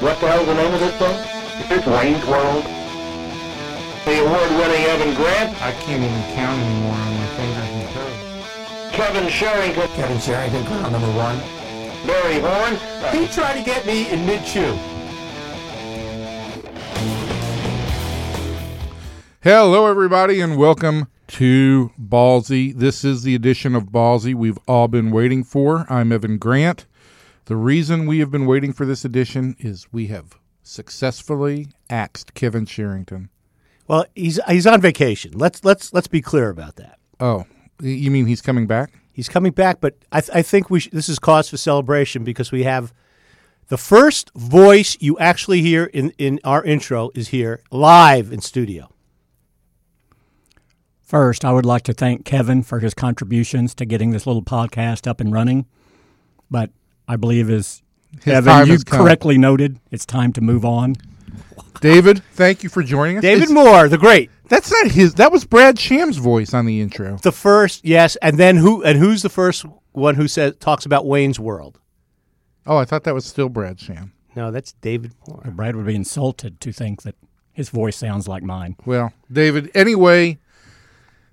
What 0.00 0.18
the 0.20 0.26
hell's 0.26 0.46
the 0.46 0.54
name 0.54 0.74
of 0.74 0.80
this 0.80 0.96
thing? 0.96 1.16
It's 1.70 1.86
Wayne's 1.86 2.26
World. 2.26 2.64
The 4.04 4.26
award-winning 4.26 4.84
Evan 4.90 5.14
Grant, 5.14 5.62
I 5.62 5.70
can't 5.70 6.02
even 6.02 6.34
count 6.34 6.60
anymore 6.60 6.92
on 6.94 7.14
my 7.14 7.26
fingers 7.38 7.70
and 7.70 7.88
toes. 7.94 8.92
Kevin 8.92 9.28
Sherrington, 9.30 9.88
Kevin 9.94 10.18
Sherrington, 10.18 10.66
ground 10.66 10.92
number 10.92 11.06
one. 11.12 11.38
Barry 12.06 12.40
Horn, 12.40 12.74
He 13.12 13.28
tried 13.32 13.56
to 13.56 13.64
get 13.64 13.86
me 13.86 14.10
in 14.10 14.26
mid-chew. 14.26 14.76
Hello, 19.42 19.86
everybody, 19.86 20.40
and 20.40 20.56
welcome 20.58 21.06
to 21.28 21.92
Ballsy. 22.00 22.74
This 22.76 23.04
is 23.04 23.22
the 23.22 23.36
edition 23.36 23.76
of 23.76 23.84
Ballsy 23.84 24.34
we've 24.34 24.58
all 24.66 24.88
been 24.88 25.12
waiting 25.12 25.44
for. 25.44 25.86
I'm 25.88 26.10
Evan 26.10 26.38
Grant. 26.38 26.84
The 27.46 27.56
reason 27.56 28.06
we 28.06 28.20
have 28.20 28.30
been 28.30 28.46
waiting 28.46 28.72
for 28.72 28.86
this 28.86 29.04
edition 29.04 29.54
is 29.58 29.86
we 29.92 30.06
have 30.06 30.38
successfully 30.62 31.68
axed 31.90 32.34
Kevin 32.34 32.64
Sherrington. 32.64 33.28
Well, 33.86 34.06
he's 34.14 34.40
he's 34.48 34.66
on 34.66 34.80
vacation. 34.80 35.32
Let's 35.32 35.62
let's 35.62 35.92
let's 35.92 36.06
be 36.06 36.22
clear 36.22 36.48
about 36.48 36.76
that. 36.76 36.98
Oh, 37.20 37.44
you 37.80 38.10
mean 38.10 38.26
he's 38.26 38.40
coming 38.40 38.66
back? 38.66 38.92
He's 39.12 39.28
coming 39.28 39.52
back, 39.52 39.80
but 39.80 39.96
I, 40.10 40.20
th- 40.22 40.36
I 40.36 40.42
think 40.42 40.70
we 40.70 40.80
sh- 40.80 40.88
this 40.90 41.08
is 41.08 41.18
cause 41.18 41.50
for 41.50 41.56
celebration 41.56 42.24
because 42.24 42.50
we 42.50 42.64
have 42.64 42.92
the 43.68 43.76
first 43.76 44.32
voice 44.34 44.96
you 45.00 45.18
actually 45.18 45.62
hear 45.62 45.84
in, 45.84 46.12
in 46.18 46.40
our 46.44 46.64
intro 46.64 47.10
is 47.14 47.28
here 47.28 47.62
live 47.70 48.32
in 48.32 48.40
studio. 48.40 48.90
First, 51.02 51.44
I 51.44 51.52
would 51.52 51.66
like 51.66 51.82
to 51.84 51.92
thank 51.92 52.24
Kevin 52.24 52.62
for 52.62 52.80
his 52.80 52.94
contributions 52.94 53.74
to 53.76 53.84
getting 53.84 54.10
this 54.10 54.26
little 54.26 54.42
podcast 54.42 55.06
up 55.06 55.20
and 55.20 55.32
running. 55.32 55.66
But 56.50 56.70
I 57.08 57.16
believe, 57.16 57.50
is 57.50 57.82
His 58.22 58.34
Evan, 58.34 58.66
you 58.66 58.72
has 58.72 58.84
come. 58.84 59.00
correctly 59.00 59.38
noted, 59.38 59.78
it's 59.90 60.06
time 60.06 60.32
to 60.34 60.40
move 60.40 60.64
on. 60.64 60.96
David, 61.80 62.22
thank 62.32 62.62
you 62.62 62.68
for 62.68 62.82
joining 62.82 63.18
us. 63.18 63.22
David 63.22 63.44
It's- 63.44 63.50
Moore, 63.54 63.88
the 63.88 63.98
great, 63.98 64.30
That's 64.48 64.70
not 64.70 64.90
his. 64.92 65.14
That 65.14 65.32
was 65.32 65.44
Brad 65.44 65.78
Sham's 65.78 66.16
voice 66.18 66.52
on 66.54 66.66
the 66.66 66.80
intro. 66.80 67.16
the 67.22 67.32
first, 67.32 67.84
yes, 67.84 68.16
and 68.16 68.38
then 68.38 68.56
who 68.56 68.82
and 68.82 68.98
who's 68.98 69.22
the 69.22 69.28
first 69.30 69.64
one 69.92 70.14
who 70.16 70.28
says 70.28 70.54
talks 70.60 70.84
about 70.86 71.06
Wayne's 71.06 71.40
World? 71.40 71.78
Oh, 72.66 72.76
I 72.76 72.84
thought 72.84 73.04
that 73.04 73.14
was 73.14 73.24
still 73.24 73.48
Brad 73.48 73.80
Sham. 73.80 74.12
No, 74.36 74.50
that's 74.50 74.72
David 74.80 75.12
Moore. 75.28 75.42
Brad 75.54 75.76
would 75.76 75.86
be 75.86 75.94
insulted 75.94 76.60
to 76.60 76.72
think 76.72 77.02
that 77.02 77.14
his 77.52 77.68
voice 77.70 77.96
sounds 77.96 78.26
like 78.28 78.42
mine. 78.42 78.76
Well, 78.84 79.12
David, 79.32 79.70
anyway 79.74 80.38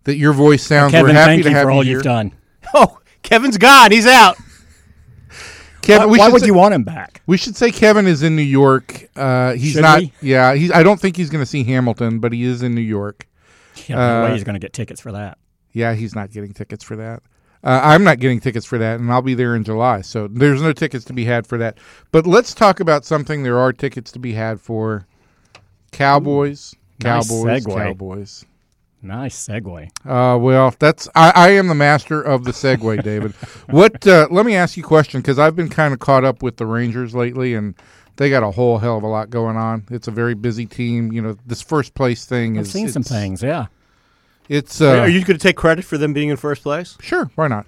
that 0.05 0.15
your 0.17 0.33
voice 0.33 0.63
sounds, 0.63 0.91
Kevin, 0.91 1.11
we're 1.11 1.19
happy 1.19 1.31
thank 1.33 1.43
to 1.43 1.49
you 1.49 1.55
have 1.55 1.63
for 1.65 1.71
all 1.71 1.83
you 1.85 1.93
you've 1.93 2.03
done. 2.03 2.33
Oh, 2.73 2.99
Kevin's 3.23 3.57
gone. 3.57 3.91
He's 3.91 4.05
out. 4.07 4.37
Kevin, 5.81 6.07
Why, 6.07 6.11
we 6.11 6.19
why 6.19 6.29
would 6.29 6.41
say- 6.41 6.47
you 6.47 6.53
want 6.53 6.73
him 6.73 6.83
back? 6.83 7.21
We 7.25 7.37
should 7.37 7.55
say 7.55 7.71
Kevin 7.71 8.05
is 8.07 8.21
in 8.23 8.35
New 8.35 8.41
York. 8.43 9.07
Uh, 9.15 9.53
he's 9.53 9.73
Should 9.73 9.81
not. 9.81 9.99
we? 10.01 10.13
Yeah, 10.21 10.53
he's. 10.53 10.71
I 10.71 10.83
don't 10.83 10.99
think 10.99 11.17
he's 11.17 11.29
going 11.29 11.41
to 11.43 11.49
see 11.49 11.63
Hamilton, 11.63 12.19
but 12.19 12.33
he 12.33 12.43
is 12.43 12.61
in 12.61 12.75
New 12.75 12.81
York. 12.81 13.27
Yeah, 13.87 13.95
no 13.95 14.01
Uh, 14.01 14.25
way 14.27 14.33
he's 14.33 14.43
going 14.43 14.53
to 14.53 14.59
get 14.59 14.73
tickets 14.73 15.01
for 15.01 15.11
that. 15.11 15.37
Yeah, 15.73 15.93
he's 15.93 16.13
not 16.13 16.31
getting 16.31 16.53
tickets 16.53 16.83
for 16.83 16.95
that. 16.97 17.23
Uh, 17.63 17.79
I'm 17.83 18.03
not 18.03 18.19
getting 18.19 18.39
tickets 18.39 18.65
for 18.65 18.77
that, 18.79 18.99
and 18.99 19.11
I'll 19.11 19.21
be 19.21 19.33
there 19.35 19.55
in 19.55 19.63
July. 19.63 20.01
So 20.01 20.27
there's 20.27 20.61
no 20.61 20.73
tickets 20.73 21.05
to 21.05 21.13
be 21.13 21.25
had 21.25 21.45
for 21.47 21.57
that. 21.59 21.77
But 22.11 22.25
let's 22.27 22.53
talk 22.53 22.79
about 22.79 23.05
something 23.05 23.43
there 23.43 23.57
are 23.59 23.71
tickets 23.71 24.11
to 24.13 24.19
be 24.19 24.33
had 24.33 24.59
for. 24.59 25.05
Cowboys, 25.91 26.73
Nice 27.03 27.27
Cowboys, 27.29 27.65
segue. 27.65 27.75
Cowboys. 27.75 28.45
Nice 29.03 29.47
segue. 29.47 29.89
Uh, 30.05 30.37
well, 30.37 30.73
that's 30.77 31.07
I, 31.15 31.31
I 31.35 31.49
am 31.51 31.67
the 31.67 31.75
master 31.75 32.21
of 32.21 32.43
the 32.43 32.51
segue, 32.51 33.03
David. 33.03 33.31
what? 33.69 34.05
Uh, 34.05 34.27
let 34.29 34.45
me 34.45 34.55
ask 34.55 34.77
you 34.77 34.83
a 34.83 34.87
question 34.87 35.21
because 35.21 35.39
I've 35.39 35.55
been 35.55 35.69
kind 35.69 35.93
of 35.93 35.99
caught 35.99 36.23
up 36.23 36.43
with 36.43 36.57
the 36.57 36.65
Rangers 36.65 37.15
lately, 37.15 37.55
and 37.55 37.73
they 38.17 38.29
got 38.29 38.43
a 38.43 38.51
whole 38.51 38.77
hell 38.77 38.97
of 38.97 39.03
a 39.03 39.07
lot 39.07 39.29
going 39.29 39.57
on. 39.57 39.85
It's 39.89 40.07
a 40.07 40.11
very 40.11 40.35
busy 40.35 40.65
team. 40.65 41.11
You 41.11 41.21
know, 41.21 41.37
this 41.45 41.61
first 41.61 41.95
place 41.95 42.25
thing 42.25 42.57
I've 42.57 42.65
is. 42.65 42.71
seen 42.71 42.89
some 42.89 43.03
things, 43.03 43.41
yeah. 43.41 43.67
It's. 44.49 44.81
Uh, 44.81 44.99
Are 44.99 45.07
you 45.09 45.23
going 45.23 45.37
to 45.37 45.43
take 45.43 45.57
credit 45.57 45.83
for 45.85 45.97
them 45.97 46.13
being 46.13 46.29
in 46.29 46.37
first 46.37 46.61
place? 46.61 46.97
sure? 47.01 47.31
Why 47.35 47.47
not? 47.47 47.65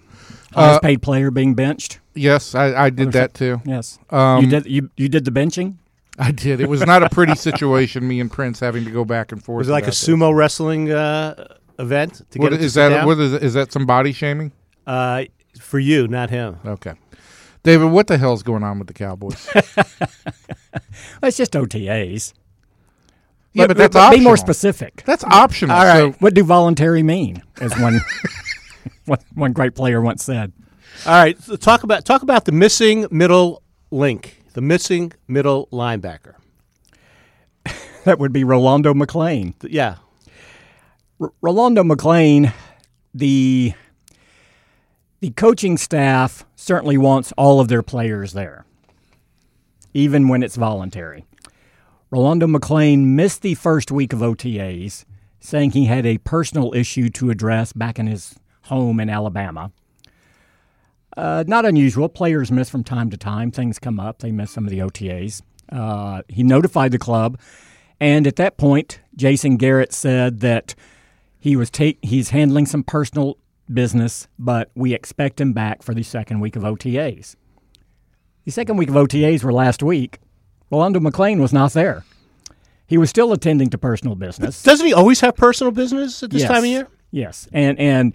Highest 0.53 0.83
paid 0.83 1.01
player 1.01 1.31
being 1.31 1.55
benched. 1.55 1.99
Yes, 2.13 2.53
I, 2.53 2.85
I 2.85 2.89
did 2.91 3.11
that 3.13 3.33
too. 3.33 3.59
Yes. 3.65 3.97
Um, 4.11 4.43
you 4.43 4.49
did 4.49 4.65
you, 4.67 4.89
you 4.97 5.09
did 5.09 5.25
the 5.25 5.31
benching? 5.31 5.75
I 6.19 6.31
did. 6.31 6.61
It 6.61 6.69
was 6.69 6.85
not 6.85 7.01
a 7.03 7.09
pretty 7.09 7.35
situation. 7.35 8.07
Me 8.07 8.19
and 8.19 8.31
Prince 8.31 8.59
having 8.59 8.85
to 8.85 8.91
go 8.91 9.03
back 9.05 9.31
and 9.31 9.43
forth. 9.43 9.59
Was 9.59 9.69
it 9.69 9.71
like 9.71 9.83
a 9.83 9.87
this. 9.87 10.07
sumo 10.07 10.33
wrestling 10.35 10.91
uh, 10.91 11.55
event 11.79 12.21
to 12.31 12.39
What 12.39 12.49
get 12.51 12.53
him 12.53 12.59
to 12.59 12.65
is 12.65 12.73
sit 12.73 12.81
that? 12.89 12.89
down? 12.97 13.05
What 13.07 13.19
is 13.19 13.33
is 13.33 13.53
that? 13.55 13.71
Some 13.71 13.85
body 13.85 14.11
shaming? 14.13 14.51
Uh, 14.85 15.23
for 15.59 15.79
you, 15.79 16.07
not 16.07 16.29
him. 16.29 16.57
Okay, 16.65 16.93
David. 17.63 17.91
What 17.91 18.07
the 18.07 18.17
hell's 18.17 18.43
going 18.43 18.63
on 18.63 18.77
with 18.77 18.87
the 18.87 18.93
Cowboys? 18.93 19.49
Well, 19.55 19.63
it's 21.23 21.37
just 21.37 21.53
OTAs. 21.53 22.33
yeah, 23.53 23.67
but 23.67 23.77
that's 23.77 23.95
Be 23.95 23.99
optional. 23.99 24.23
more 24.23 24.37
specific. 24.37 25.03
That's 25.05 25.23
optional. 25.23 25.75
All 25.75 25.83
right. 25.85 26.13
So 26.13 26.17
What 26.19 26.33
do 26.35 26.43
voluntary 26.43 27.01
mean? 27.03 27.41
As 27.59 27.77
one 27.79 28.01
one, 29.05 29.19
one 29.33 29.53
great 29.53 29.73
player 29.75 30.01
once 30.01 30.23
said. 30.23 30.51
All 31.07 31.13
right, 31.13 31.41
so 31.41 31.55
talk 31.55 31.81
about 31.83 32.05
talk 32.05 32.21
about 32.21 32.45
the 32.45 32.51
missing 32.51 33.07
middle 33.09 33.63
link, 33.89 34.42
the 34.53 34.61
missing 34.61 35.11
middle 35.27 35.67
linebacker. 35.71 36.35
That 38.05 38.19
would 38.19 38.33
be 38.33 38.43
Rolando. 38.43 38.93
Th- 38.93 39.55
Yeah, 39.69 39.95
R- 41.21 41.31
Rolando 41.41 41.83
McClain, 41.83 42.51
the 43.13 43.73
the 45.21 45.29
coaching 45.31 45.77
staff 45.77 46.45
certainly 46.57 46.97
wants 46.97 47.31
all 47.37 47.61
of 47.61 47.69
their 47.69 47.81
players 47.81 48.33
there, 48.33 48.65
even 49.93 50.27
when 50.27 50.43
it's 50.43 50.57
voluntary. 50.57 51.23
Rolando 52.11 52.45
McClain 52.45 53.05
missed 53.05 53.41
the 53.41 53.55
first 53.55 53.89
week 53.89 54.11
of 54.11 54.19
OTAs, 54.19 55.05
saying 55.39 55.71
he 55.71 55.85
had 55.85 56.05
a 56.05 56.17
personal 56.19 56.73
issue 56.75 57.09
to 57.11 57.29
address 57.29 57.71
back 57.71 57.97
in 57.97 58.07
his 58.07 58.35
home 58.63 58.99
in 58.99 59.09
Alabama. 59.09 59.71
Uh, 61.15 61.43
not 61.47 61.65
unusual. 61.65 62.09
Players 62.09 62.51
miss 62.51 62.69
from 62.69 62.83
time 62.83 63.09
to 63.11 63.17
time. 63.17 63.51
Things 63.51 63.79
come 63.79 63.99
up. 63.99 64.19
They 64.19 64.31
miss 64.31 64.51
some 64.51 64.65
of 64.65 64.71
the 64.71 64.79
OTAs. 64.79 65.41
Uh, 65.71 66.21
he 66.27 66.43
notified 66.43 66.91
the 66.91 66.99
club, 66.99 67.39
and 67.99 68.27
at 68.27 68.35
that 68.35 68.57
point, 68.57 68.99
Jason 69.15 69.57
Garrett 69.57 69.93
said 69.93 70.39
that 70.41 70.75
he 71.39 71.55
was 71.55 71.69
take 71.69 71.99
he's 72.01 72.29
handling 72.29 72.65
some 72.65 72.83
personal 72.83 73.37
business, 73.73 74.27
but 74.37 74.71
we 74.75 74.93
expect 74.93 75.39
him 75.39 75.53
back 75.53 75.81
for 75.83 75.93
the 75.93 76.03
second 76.03 76.39
week 76.41 76.55
of 76.55 76.63
OTAs. 76.63 77.35
The 78.45 78.51
second 78.51 78.75
week 78.77 78.89
of 78.89 78.95
OTAs 78.95 79.43
were 79.43 79.53
last 79.53 79.81
week. 79.81 80.19
Rolando 80.69 80.99
McClain 80.99 81.39
was 81.39 81.53
not 81.53 81.71
there. 81.73 82.03
He 82.85 82.97
was 82.97 83.09
still 83.09 83.31
attending 83.31 83.69
to 83.69 83.77
personal 83.77 84.15
business. 84.15 84.61
doesn't 84.63 84.85
he 84.85 84.93
always 84.93 85.21
have 85.21 85.35
personal 85.35 85.71
business 85.71 86.21
at 86.23 86.29
this 86.29 86.41
Yes. 86.41 86.51
time 86.51 86.59
of 86.63 86.69
year? 86.69 86.87
Yes, 87.13 87.47
and 87.53 87.79
and 87.79 88.13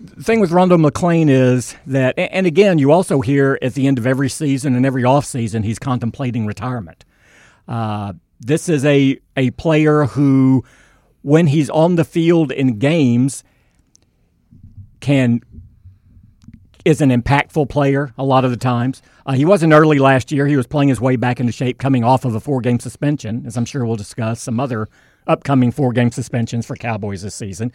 the 0.00 0.24
thing 0.24 0.40
with 0.40 0.50
Rolando 0.50 0.78
McClain 0.78 1.28
is 1.28 1.76
that, 1.86 2.18
and 2.18 2.46
again, 2.46 2.78
you 2.78 2.90
also 2.90 3.20
hear 3.20 3.58
at 3.60 3.74
the 3.74 3.86
end 3.86 3.98
of 3.98 4.06
every 4.06 4.30
season 4.30 4.74
and 4.74 4.86
every 4.86 5.04
off 5.04 5.26
season, 5.26 5.62
he's 5.62 5.78
contemplating 5.78 6.46
retirement. 6.46 7.04
Uh, 7.68 8.14
this 8.40 8.70
is 8.70 8.82
a 8.86 9.18
a 9.36 9.50
player 9.50 10.04
who, 10.04 10.64
when 11.20 11.48
he's 11.48 11.68
on 11.68 11.96
the 11.96 12.04
field 12.04 12.50
in 12.50 12.78
games, 12.78 13.44
can 15.00 15.42
is 16.86 17.02
an 17.02 17.10
impactful 17.10 17.68
player 17.68 18.14
a 18.16 18.24
lot 18.24 18.46
of 18.46 18.50
the 18.50 18.56
times. 18.56 19.02
Uh, 19.26 19.32
he 19.32 19.44
wasn't 19.44 19.74
early 19.74 19.98
last 19.98 20.32
year. 20.32 20.46
He 20.46 20.56
was 20.56 20.66
playing 20.66 20.88
his 20.88 21.00
way 21.00 21.16
back 21.16 21.40
into 21.40 21.52
shape 21.52 21.78
coming 21.78 22.04
off 22.04 22.24
of 22.24 22.34
a 22.34 22.40
four 22.40 22.62
game 22.62 22.80
suspension, 22.80 23.44
as 23.46 23.58
I'm 23.58 23.66
sure 23.66 23.84
we'll 23.84 23.96
discuss 23.96 24.40
some 24.40 24.58
other 24.58 24.88
upcoming 25.26 25.70
four 25.70 25.92
game 25.92 26.10
suspensions 26.10 26.66
for 26.66 26.76
Cowboys 26.76 27.22
this 27.22 27.34
season. 27.34 27.72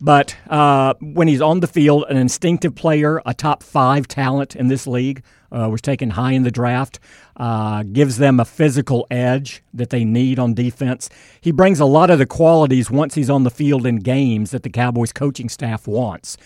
But 0.00 0.36
uh, 0.48 0.94
when 1.00 1.28
he's 1.28 1.40
on 1.40 1.60
the 1.60 1.66
field, 1.66 2.04
an 2.08 2.16
instinctive 2.16 2.74
player, 2.74 3.20
a 3.24 3.34
top 3.34 3.62
five 3.62 4.08
talent 4.08 4.56
in 4.56 4.68
this 4.68 4.86
league, 4.86 5.22
uh, 5.50 5.68
was 5.70 5.80
taken 5.80 6.10
high 6.10 6.32
in 6.32 6.42
the 6.42 6.50
draft, 6.50 6.98
uh, 7.36 7.82
gives 7.82 8.18
them 8.18 8.38
a 8.38 8.44
physical 8.44 9.06
edge 9.10 9.62
that 9.72 9.90
they 9.90 10.04
need 10.04 10.38
on 10.38 10.54
defense. 10.54 11.08
He 11.40 11.52
brings 11.52 11.80
a 11.80 11.86
lot 11.86 12.10
of 12.10 12.18
the 12.18 12.26
qualities 12.26 12.90
once 12.90 13.14
he's 13.14 13.30
on 13.30 13.44
the 13.44 13.50
field 13.50 13.86
in 13.86 13.96
games 13.96 14.50
that 14.50 14.62
the 14.62 14.70
Cowboys 14.70 15.12
coaching 15.12 15.48
staff 15.48 15.86
wants. 15.86 16.36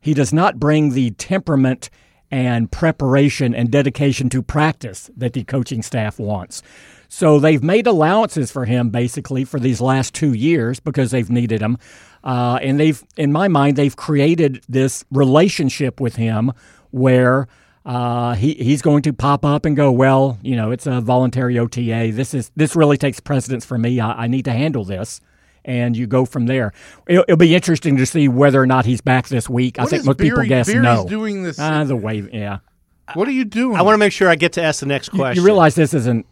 He 0.00 0.14
does 0.14 0.32
not 0.32 0.60
bring 0.60 0.92
the 0.92 1.12
temperament 1.12 1.90
and 2.30 2.70
preparation 2.70 3.54
and 3.54 3.70
dedication 3.70 4.28
to 4.30 4.42
practice 4.42 5.10
that 5.16 5.32
the 5.32 5.44
coaching 5.44 5.82
staff 5.82 6.18
wants. 6.18 6.62
So 7.08 7.38
they've 7.40 7.62
made 7.62 7.86
allowances 7.86 8.50
for 8.50 8.64
him 8.64 8.90
basically 8.90 9.44
for 9.44 9.60
these 9.60 9.80
last 9.80 10.14
two 10.14 10.32
years 10.32 10.80
because 10.80 11.10
they've 11.10 11.30
needed 11.30 11.60
him. 11.62 11.78
Uh, 12.24 12.58
and 12.60 12.80
they've, 12.80 13.02
in 13.16 13.32
my 13.32 13.48
mind, 13.48 13.76
they've 13.76 13.94
created 13.96 14.62
this 14.68 15.04
relationship 15.12 16.00
with 16.00 16.16
him 16.16 16.52
where 16.90 17.46
uh, 17.84 18.34
he, 18.34 18.54
he's 18.54 18.82
going 18.82 19.02
to 19.02 19.12
pop 19.12 19.44
up 19.44 19.64
and 19.64 19.76
go, 19.76 19.92
well, 19.92 20.38
you 20.42 20.56
know, 20.56 20.72
it's 20.72 20.86
a 20.86 21.00
voluntary 21.00 21.58
OTA. 21.58 22.10
This 22.12 22.34
is 22.34 22.50
this 22.56 22.74
really 22.74 22.96
takes 22.96 23.20
precedence 23.20 23.64
for 23.64 23.78
me. 23.78 24.00
I, 24.00 24.24
I 24.24 24.26
need 24.26 24.44
to 24.46 24.52
handle 24.52 24.84
this 24.84 25.20
and 25.64 25.96
you 25.96 26.06
go 26.06 26.24
from 26.24 26.46
there. 26.46 26.72
It'll, 27.06 27.24
it'll 27.24 27.36
be 27.36 27.54
interesting 27.54 27.96
to 27.98 28.06
see 28.06 28.28
whether 28.28 28.60
or 28.60 28.66
not 28.66 28.86
he's 28.86 29.00
back 29.00 29.28
this 29.28 29.48
week. 29.48 29.78
I 29.78 29.84
think 29.84 30.00
is 30.00 30.06
most 30.06 30.18
people 30.18 30.42
guess 30.44 30.66
Beery's 30.66 30.82
no. 30.82 31.06
doing 31.06 31.42
this- 31.42 31.58
Ah, 31.58 31.84
the 31.84 31.96
way, 31.96 32.28
yeah. 32.32 32.58
What 33.14 33.28
are 33.28 33.32
you 33.32 33.44
doing? 33.44 33.76
I 33.76 33.82
want 33.82 33.94
to 33.94 33.98
make 33.98 34.12
sure 34.12 34.28
I 34.28 34.34
get 34.34 34.54
to 34.54 34.62
ask 34.62 34.80
the 34.80 34.86
next 34.86 35.12
You, 35.12 35.18
question. 35.18 35.40
you 35.40 35.46
realize 35.46 35.76
this 35.76 35.94
isn't 35.94 36.26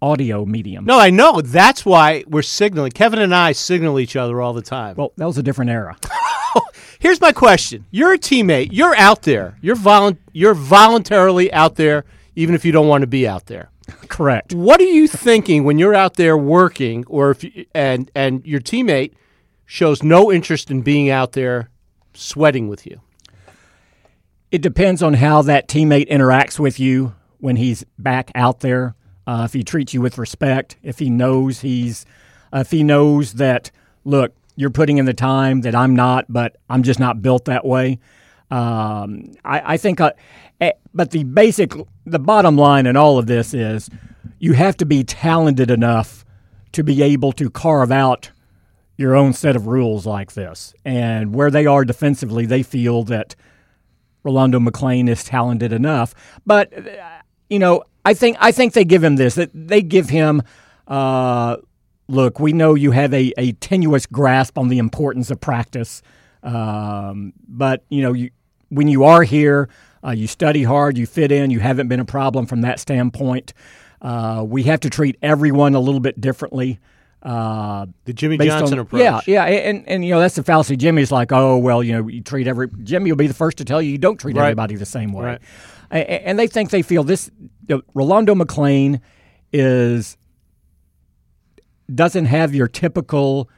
audio 0.00 0.44
medium. 0.44 0.84
No, 0.84 0.98
I 0.98 1.10
know. 1.10 1.40
That's 1.40 1.84
why 1.84 2.24
we're 2.26 2.42
signaling. 2.42 2.92
Kevin 2.92 3.18
and 3.18 3.34
I 3.34 3.52
signal 3.52 3.98
each 3.98 4.16
other 4.16 4.40
all 4.40 4.52
the 4.52 4.62
time. 4.62 4.96
Well, 4.96 5.12
that 5.16 5.26
was 5.26 5.38
a 5.38 5.42
different 5.42 5.70
era. 5.70 5.96
Here's 6.98 7.20
my 7.20 7.32
question: 7.32 7.86
You're 7.90 8.14
a 8.14 8.18
teammate. 8.18 8.68
You're 8.72 8.96
out 8.96 9.22
there. 9.22 9.56
You're 9.60 9.76
volun- 9.76 10.18
You're 10.32 10.54
voluntarily 10.54 11.52
out 11.52 11.76
there, 11.76 12.04
even 12.36 12.54
if 12.54 12.64
you 12.64 12.72
don't 12.72 12.88
want 12.88 13.02
to 13.02 13.06
be 13.06 13.26
out 13.26 13.46
there. 13.46 13.70
Correct. 14.08 14.54
What 14.54 14.80
are 14.80 14.84
you 14.84 15.06
thinking 15.08 15.64
when 15.64 15.78
you're 15.78 15.94
out 15.94 16.14
there 16.14 16.36
working, 16.36 17.04
or 17.06 17.30
if 17.30 17.44
you, 17.44 17.66
and 17.74 18.10
and 18.14 18.44
your 18.46 18.60
teammate 18.60 19.12
shows 19.66 20.02
no 20.02 20.32
interest 20.32 20.70
in 20.70 20.82
being 20.82 21.10
out 21.10 21.32
there 21.32 21.70
sweating 22.14 22.68
with 22.68 22.86
you? 22.86 23.00
It 24.50 24.62
depends 24.62 25.02
on 25.02 25.14
how 25.14 25.42
that 25.42 25.68
teammate 25.68 26.08
interacts 26.08 26.58
with 26.58 26.80
you 26.80 27.14
when 27.38 27.56
he's 27.56 27.84
back 27.98 28.32
out 28.34 28.60
there. 28.60 28.94
Uh, 29.28 29.42
if 29.44 29.52
he 29.52 29.62
treats 29.62 29.92
you 29.92 30.00
with 30.00 30.16
respect, 30.16 30.76
if 30.82 30.98
he 30.98 31.10
knows 31.10 31.60
he's, 31.60 32.06
uh, 32.50 32.60
if 32.60 32.70
he 32.70 32.82
knows 32.82 33.34
that, 33.34 33.70
look, 34.06 34.32
you're 34.56 34.70
putting 34.70 34.96
in 34.96 35.04
the 35.04 35.12
time 35.12 35.60
that 35.60 35.74
I'm 35.74 35.94
not, 35.94 36.24
but 36.30 36.56
I'm 36.70 36.82
just 36.82 36.98
not 36.98 37.20
built 37.20 37.44
that 37.44 37.62
way. 37.62 37.98
Um, 38.50 39.34
I, 39.44 39.74
I 39.74 39.76
think, 39.76 40.00
uh, 40.00 40.12
eh, 40.62 40.72
but 40.94 41.10
the 41.10 41.24
basic, 41.24 41.74
the 42.06 42.18
bottom 42.18 42.56
line 42.56 42.86
in 42.86 42.96
all 42.96 43.18
of 43.18 43.26
this 43.26 43.52
is 43.52 43.90
you 44.38 44.54
have 44.54 44.78
to 44.78 44.86
be 44.86 45.04
talented 45.04 45.70
enough 45.70 46.24
to 46.72 46.82
be 46.82 47.02
able 47.02 47.32
to 47.32 47.50
carve 47.50 47.92
out 47.92 48.30
your 48.96 49.14
own 49.14 49.34
set 49.34 49.56
of 49.56 49.66
rules 49.66 50.06
like 50.06 50.32
this. 50.32 50.72
And 50.86 51.34
where 51.34 51.50
they 51.50 51.66
are 51.66 51.84
defensively, 51.84 52.46
they 52.46 52.62
feel 52.62 53.02
that 53.04 53.36
Rolando 54.22 54.58
McClain 54.58 55.06
is 55.06 55.22
talented 55.22 55.70
enough. 55.70 56.14
But 56.46 56.72
uh, 56.72 57.20
you 57.50 57.58
know, 57.58 57.84
I 58.04 58.14
think 58.14 58.36
I 58.40 58.52
think 58.52 58.72
they 58.74 58.84
give 58.84 59.02
him 59.04 59.16
this. 59.16 59.34
That 59.36 59.50
they 59.54 59.82
give 59.82 60.08
him. 60.08 60.42
Uh, 60.86 61.56
look, 62.08 62.40
we 62.40 62.52
know 62.52 62.74
you 62.74 62.90
have 62.92 63.12
a, 63.12 63.32
a 63.36 63.52
tenuous 63.52 64.06
grasp 64.06 64.56
on 64.58 64.68
the 64.68 64.78
importance 64.78 65.30
of 65.30 65.40
practice, 65.40 66.02
um, 66.42 67.32
but 67.46 67.84
you 67.88 68.02
know, 68.02 68.12
you, 68.12 68.30
when 68.70 68.88
you 68.88 69.04
are 69.04 69.22
here, 69.22 69.68
uh, 70.04 70.10
you 70.12 70.26
study 70.26 70.62
hard, 70.62 70.96
you 70.96 71.06
fit 71.06 71.30
in, 71.32 71.50
you 71.50 71.60
haven't 71.60 71.88
been 71.88 72.00
a 72.00 72.04
problem 72.04 72.46
from 72.46 72.62
that 72.62 72.80
standpoint. 72.80 73.52
Uh, 74.00 74.44
we 74.46 74.62
have 74.62 74.80
to 74.80 74.90
treat 74.90 75.16
everyone 75.22 75.74
a 75.74 75.80
little 75.80 76.00
bit 76.00 76.20
differently. 76.20 76.78
Uh, 77.22 77.86
The 78.04 78.12
Jimmy 78.12 78.38
Johnson 78.38 78.78
on- 78.78 78.84
approach. 78.86 79.02
Yeah, 79.02 79.20
yeah, 79.26 79.44
and 79.44 79.86
and 79.88 80.04
you 80.04 80.12
know 80.12 80.20
that's 80.20 80.36
the 80.36 80.44
fallacy. 80.44 80.76
Jimmy's 80.76 81.10
like, 81.10 81.32
oh 81.32 81.58
well, 81.58 81.82
you 81.82 81.92
know, 81.94 82.06
you 82.06 82.22
treat 82.22 82.46
every 82.46 82.68
Jimmy 82.84 83.10
will 83.10 83.16
be 83.16 83.26
the 83.26 83.34
first 83.34 83.58
to 83.58 83.64
tell 83.64 83.82
you 83.82 83.90
you 83.90 83.98
don't 83.98 84.18
treat 84.18 84.36
Right. 84.36 84.44
everybody 84.44 84.76
the 84.76 84.86
same 84.86 85.12
way, 85.12 85.24
Right. 85.24 85.40
A- 85.90 85.96
a- 85.98 86.26
and 86.26 86.38
they 86.38 86.46
think 86.46 86.70
they 86.70 86.82
feel 86.82 87.02
this. 87.04 87.30
You 87.68 87.76
know, 87.76 87.82
Rolando 87.94 88.34
McClain 88.34 89.00
is 89.52 90.16
doesn't 91.94 92.26
have 92.26 92.54
your 92.54 92.68
typical 92.68 93.48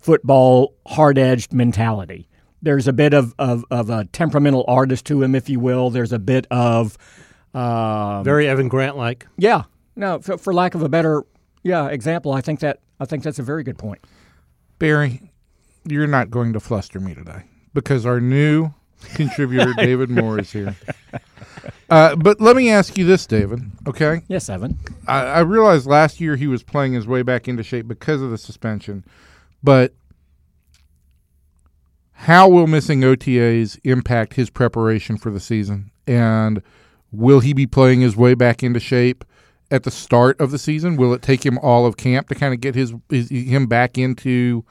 football 0.00 0.74
hard 0.86 1.18
edged 1.18 1.52
mentality. 1.52 2.28
There's 2.62 2.86
a 2.86 2.92
bit 2.92 3.14
of, 3.14 3.34
of, 3.38 3.64
of 3.70 3.88
a 3.90 4.04
temperamental 4.06 4.64
artist 4.68 5.06
to 5.06 5.22
him, 5.22 5.34
if 5.34 5.48
you 5.48 5.58
will. 5.60 5.90
There's 5.90 6.12
a 6.12 6.18
bit 6.18 6.46
of 6.50 6.96
um, 7.54 8.22
Very 8.22 8.46
Evan 8.46 8.68
Grant 8.68 8.96
like. 8.96 9.26
yeah, 9.38 9.62
no, 9.96 10.18
for, 10.20 10.38
for 10.38 10.52
lack 10.54 10.74
of 10.74 10.82
a 10.82 10.88
better 10.88 11.22
yeah 11.62 11.88
example, 11.88 12.32
I 12.32 12.40
think 12.40 12.60
that 12.60 12.80
I 13.00 13.04
think 13.04 13.22
that's 13.22 13.38
a 13.38 13.42
very 13.42 13.62
good 13.62 13.78
point. 13.78 14.00
Barry, 14.78 15.30
you're 15.84 16.06
not 16.06 16.30
going 16.30 16.52
to 16.52 16.60
fluster 16.60 17.00
me 17.00 17.14
today 17.14 17.42
because 17.74 18.06
our 18.06 18.20
new 18.20 18.72
contributor, 19.14 19.72
David 19.74 20.10
Moore, 20.10 20.40
is 20.40 20.52
here. 20.52 20.76
Uh, 21.88 22.14
but 22.16 22.40
let 22.40 22.56
me 22.56 22.70
ask 22.70 22.96
you 22.96 23.04
this, 23.04 23.26
David. 23.26 23.60
Okay, 23.86 24.22
Yes, 24.28 24.48
Evan. 24.48 24.78
I, 25.06 25.24
I 25.24 25.40
realized 25.40 25.86
last 25.86 26.20
year 26.20 26.36
he 26.36 26.46
was 26.46 26.62
playing 26.62 26.92
his 26.92 27.06
way 27.06 27.22
back 27.22 27.48
into 27.48 27.62
shape 27.62 27.88
because 27.88 28.22
of 28.22 28.30
the 28.30 28.38
suspension, 28.38 29.04
but 29.62 29.92
how 32.12 32.48
will 32.48 32.66
missing 32.66 33.00
OTAs 33.00 33.80
impact 33.82 34.34
his 34.34 34.50
preparation 34.50 35.16
for 35.16 35.30
the 35.30 35.40
season? 35.40 35.90
And 36.06 36.62
will 37.10 37.40
he 37.40 37.54
be 37.54 37.66
playing 37.66 38.02
his 38.02 38.14
way 38.14 38.34
back 38.34 38.62
into 38.62 38.78
shape 38.78 39.24
at 39.70 39.84
the 39.84 39.90
start 39.90 40.38
of 40.38 40.50
the 40.50 40.58
season? 40.58 40.96
Will 40.96 41.14
it 41.14 41.22
take 41.22 41.46
him 41.46 41.58
all 41.58 41.86
of 41.86 41.96
camp 41.96 42.28
to 42.28 42.34
kind 42.34 42.52
of 42.52 42.60
get 42.60 42.74
his, 42.74 42.92
his 43.08 43.30
him 43.30 43.66
back 43.66 43.96
into 43.96 44.64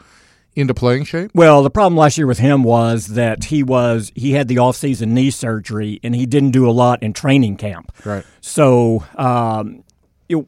into 0.55 0.73
playing 0.73 1.05
shape? 1.05 1.31
Well, 1.33 1.63
the 1.63 1.69
problem 1.69 1.97
last 1.97 2.17
year 2.17 2.27
with 2.27 2.39
him 2.39 2.63
was 2.63 3.07
that 3.07 3.45
he 3.45 3.63
was 3.63 4.11
he 4.15 4.31
had 4.33 4.47
the 4.47 4.57
offseason 4.57 5.09
knee 5.09 5.31
surgery 5.31 5.99
and 6.03 6.15
he 6.15 6.25
didn't 6.25 6.51
do 6.51 6.69
a 6.69 6.71
lot 6.71 7.01
in 7.01 7.13
training 7.13 7.57
camp. 7.57 7.91
Right. 8.03 8.25
So 8.41 9.05
um, 9.15 9.83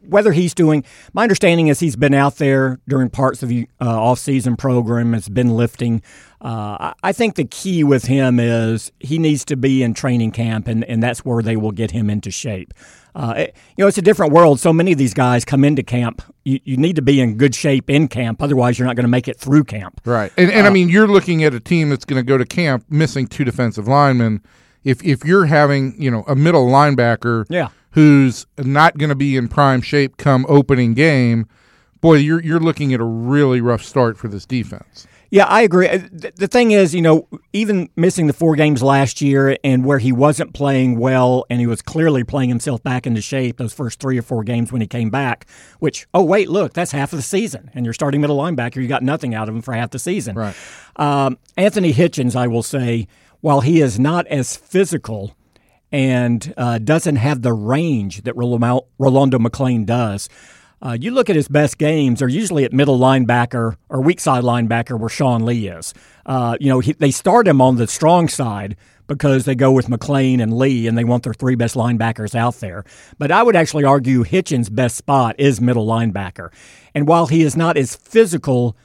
whether 0.08 0.32
he's 0.32 0.54
doing, 0.54 0.84
my 1.14 1.24
understanding 1.24 1.68
is 1.68 1.80
he's 1.80 1.96
been 1.96 2.14
out 2.14 2.36
there 2.36 2.80
during 2.88 3.10
parts 3.10 3.42
of 3.42 3.50
the 3.50 3.68
uh, 3.80 3.86
off-season 3.86 4.56
program, 4.56 5.14
has 5.14 5.28
been 5.30 5.50
lifting. 5.52 6.02
Uh, 6.40 6.78
I- 6.80 6.94
I 7.04 7.12
think 7.14 7.36
the 7.36 7.46
key 7.46 7.84
with 7.84 8.06
him 8.06 8.40
is 8.40 8.92
he 9.00 9.18
needs 9.18 9.44
to 9.46 9.56
be 9.58 9.82
in 9.82 9.94
training 9.96 10.32
camp, 10.32 10.68
and, 10.68 10.84
and 10.86 11.02
that's 11.02 11.26
where 11.26 11.42
they 11.42 11.56
will 11.58 11.72
get 11.72 11.92
him 11.92 12.10
into 12.12 12.30
shape. 12.30 12.74
Uh, 13.16 13.34
it- 13.38 13.56
you 13.78 13.84
know, 13.84 13.88
it's 13.88 13.98
a 13.98 14.02
different 14.02 14.32
world. 14.34 14.60
So 14.60 14.72
many 14.72 14.92
of 14.92 14.98
these 14.98 15.14
guys 15.14 15.44
come 15.46 15.64
into 15.64 15.84
camp. 15.84 16.22
You, 16.46 16.60
you 16.64 16.78
need 16.78 16.96
to 16.96 17.02
be 17.02 17.20
in 17.22 17.36
good 17.38 17.54
shape 17.54 17.90
in 17.90 18.08
camp, 18.08 18.42
otherwise 18.42 18.80
you're 18.80 18.88
not 18.88 18.96
going 18.96 19.04
to 19.06 19.10
make 19.10 19.28
it 19.28 19.38
through 19.40 19.66
camp. 19.66 20.02
Right. 20.06 20.32
And, 20.38 20.52
and 20.52 20.66
I 20.68 20.70
mean, 20.70 20.90
you're 20.90 21.08
looking 21.08 21.44
at 21.44 21.54
a 21.54 21.60
team 21.60 21.90
that's 21.90 22.06
going 22.06 22.20
to 22.20 22.28
go 22.28 22.38
to 22.38 22.46
camp 22.46 22.86
missing 22.90 23.28
two 23.28 23.44
defensive 23.44 23.88
linemen. 23.88 24.42
If 24.84 25.04
if 25.04 25.24
you're 25.24 25.46
having 25.46 25.94
you 26.02 26.10
know 26.10 26.24
a 26.28 26.36
middle 26.36 26.66
linebacker, 26.68 27.46
Yeah. 27.50 27.68
who's 27.92 28.48
not 28.58 28.98
going 28.98 29.10
to 29.10 29.16
be 29.16 29.38
in 29.38 29.48
prime 29.48 29.82
shape 29.82 30.18
come 30.18 30.44
opening 30.50 30.96
game, 30.96 31.46
boy, 32.02 32.16
you're 32.16 32.42
you're 32.42 32.60
looking 32.60 32.92
at 32.94 33.00
a 33.00 33.04
really 33.06 33.62
rough 33.62 33.84
start 33.84 34.18
for 34.18 34.28
this 34.28 34.46
defense. 34.48 35.06
Yeah, 35.34 35.46
I 35.46 35.62
agree. 35.62 35.88
Uh, 35.88 36.00
The 36.12 36.48
thing 36.48 36.72
is, 36.72 36.94
you 36.94 37.02
know, 37.02 37.28
even 37.54 37.90
missing 37.96 38.28
the 38.28 38.34
four 38.34 38.58
games 38.58 38.84
last 38.84 39.22
year 39.22 39.58
and 39.64 39.86
where 39.86 39.98
he 39.98 40.12
wasn't 40.12 40.54
playing 40.54 41.00
well 41.00 41.46
and 41.50 41.62
he 41.62 41.68
was 41.68 41.82
clearly 41.82 42.26
playing 42.26 42.50
himself 42.50 42.84
back 42.84 43.08
into 43.08 43.22
shape 43.22 43.56
those 43.56 43.72
first 43.74 44.02
three 44.02 44.18
or 44.18 44.22
four 44.22 44.44
games 44.44 44.74
when 44.74 44.82
he 44.82 44.88
came 44.88 45.10
back, 45.10 45.48
which, 45.80 46.06
oh, 46.14 46.22
wait, 46.22 46.50
look, 46.50 46.74
that's 46.74 46.92
half 46.92 47.14
of 47.14 47.18
the 47.18 47.24
season. 47.24 47.72
And 47.74 47.86
you're 47.86 47.94
starting 47.94 48.20
middle 48.20 48.38
linebacker, 48.38 48.76
you 48.82 48.90
got 48.90 49.04
nothing 49.04 49.34
out 49.34 49.48
of 49.48 49.56
him 49.56 49.62
for 49.62 49.74
half 49.74 49.92
the 49.92 50.00
season. 50.00 50.36
Right. 50.36 50.56
Um, 50.98 51.38
Anthony 51.56 51.94
Hitchens, 51.94 52.36
I 52.36 52.48
will 52.48 52.64
say, 52.64 53.08
while 53.40 53.62
he 53.62 53.80
is 53.80 53.98
not 53.98 54.28
as 54.28 54.58
physical 54.58 55.34
and 55.94 56.54
uh, 56.58 56.78
doesn't 56.78 57.16
have 57.16 57.42
the 57.42 57.54
range 57.54 58.24
that 58.24 58.36
Rolando 58.36 58.86
McClain 59.00 59.86
does, 59.86 60.28
uh, 60.82 60.98
you 61.00 61.12
look 61.12 61.30
at 61.30 61.36
his 61.36 61.48
best 61.48 61.78
games 61.78 62.22
are 62.22 62.28
usually 62.28 62.64
at 62.64 62.74
middle 62.74 62.98
linebacker 62.98 63.76
or 63.90 64.02
weak 64.02 64.20
side 64.20 64.44
linebacker 64.44 65.00
where 65.00 65.10
Sean 65.10 65.46
Lee 65.46 65.68
is. 65.68 65.94
Uh, 66.26 66.58
you 66.60 66.70
know, 66.70 66.80
he, 66.80 66.94
they 66.94 67.12
start 67.12 67.48
him 67.48 67.62
on 67.62 67.76
the 67.76 67.88
strong 67.88 68.28
side 68.28 68.76
because 69.08 69.46
they 69.46 69.56
go 69.56 69.72
with 69.72 69.88
McClain 69.88 70.42
and 70.42 70.58
Lee 70.58 70.88
and 70.88 70.98
they 70.98 71.04
want 71.04 71.24
their 71.24 71.34
three 71.34 71.56
best 71.56 71.76
linebackers 71.76 72.34
out 72.34 72.56
there. 72.56 72.84
But 73.18 73.32
I 73.32 73.44
would 73.44 73.56
actually 73.56 73.84
argue 73.84 74.24
Hitchens' 74.24 74.74
best 74.74 74.96
spot 74.96 75.36
is 75.38 75.62
middle 75.62 75.86
linebacker. 75.86 76.52
And 76.96 77.08
while 77.08 77.28
he 77.28 77.44
is 77.44 77.56
not 77.56 77.78
as 77.78 77.96
physical 77.96 78.76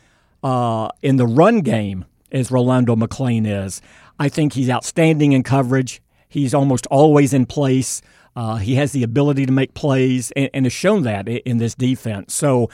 uh, 0.42 0.88
in 1.00 1.16
the 1.16 1.26
run 1.26 1.60
game 1.60 2.04
as 2.32 2.50
Rolando 2.50 2.96
McClain 2.96 3.46
is, 3.46 3.80
I 4.18 4.28
think 4.28 4.52
he's 4.54 4.68
outstanding 4.68 5.32
in 5.32 5.42
coverage. 5.42 6.02
He's 6.36 6.52
almost 6.52 6.86
always 6.88 7.32
in 7.32 7.46
place. 7.46 8.02
Uh, 8.36 8.56
he 8.56 8.74
has 8.74 8.92
the 8.92 9.02
ability 9.02 9.46
to 9.46 9.52
make 9.52 9.72
plays 9.72 10.32
and, 10.32 10.50
and 10.52 10.66
has 10.66 10.72
shown 10.74 11.02
that 11.04 11.26
in 11.28 11.56
this 11.56 11.74
defense. 11.74 12.34
So 12.34 12.68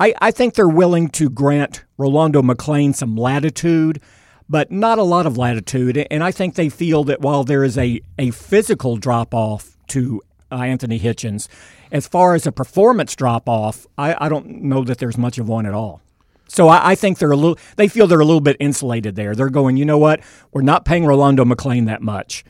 I, 0.00 0.14
I 0.22 0.30
think 0.30 0.54
they're 0.54 0.66
willing 0.66 1.10
to 1.10 1.28
grant 1.28 1.84
Rolando 1.98 2.40
McClain 2.40 2.94
some 2.94 3.14
latitude, 3.14 4.00
but 4.48 4.70
not 4.70 4.98
a 4.98 5.02
lot 5.02 5.26
of 5.26 5.36
latitude. 5.36 5.98
And 6.10 6.24
I 6.24 6.30
think 6.30 6.54
they 6.54 6.70
feel 6.70 7.04
that 7.04 7.20
while 7.20 7.44
there 7.44 7.62
is 7.62 7.76
a, 7.76 8.00
a 8.18 8.30
physical 8.30 8.96
drop 8.96 9.34
off 9.34 9.76
to 9.88 10.22
uh, 10.50 10.54
Anthony 10.54 10.98
Hitchens, 10.98 11.46
as 11.92 12.08
far 12.08 12.34
as 12.34 12.46
a 12.46 12.52
performance 12.52 13.14
drop 13.14 13.50
off, 13.50 13.86
I, 13.98 14.16
I 14.18 14.30
don't 14.30 14.62
know 14.62 14.82
that 14.82 14.96
there's 14.96 15.18
much 15.18 15.36
of 15.36 15.46
one 15.46 15.66
at 15.66 15.74
all. 15.74 16.00
So 16.48 16.68
I, 16.68 16.92
I 16.92 16.94
think 16.94 17.18
they're 17.18 17.32
a 17.32 17.36
little. 17.36 17.58
They 17.76 17.88
feel 17.88 18.06
they're 18.06 18.20
a 18.20 18.24
little 18.24 18.40
bit 18.40 18.56
insulated 18.60 19.14
there. 19.14 19.34
They're 19.34 19.50
going. 19.50 19.76
You 19.76 19.84
know 19.84 19.98
what? 19.98 20.20
We're 20.52 20.62
not 20.62 20.86
paying 20.86 21.04
Rolando 21.04 21.44
McClain 21.44 21.84
that 21.86 22.00
much 22.00 22.44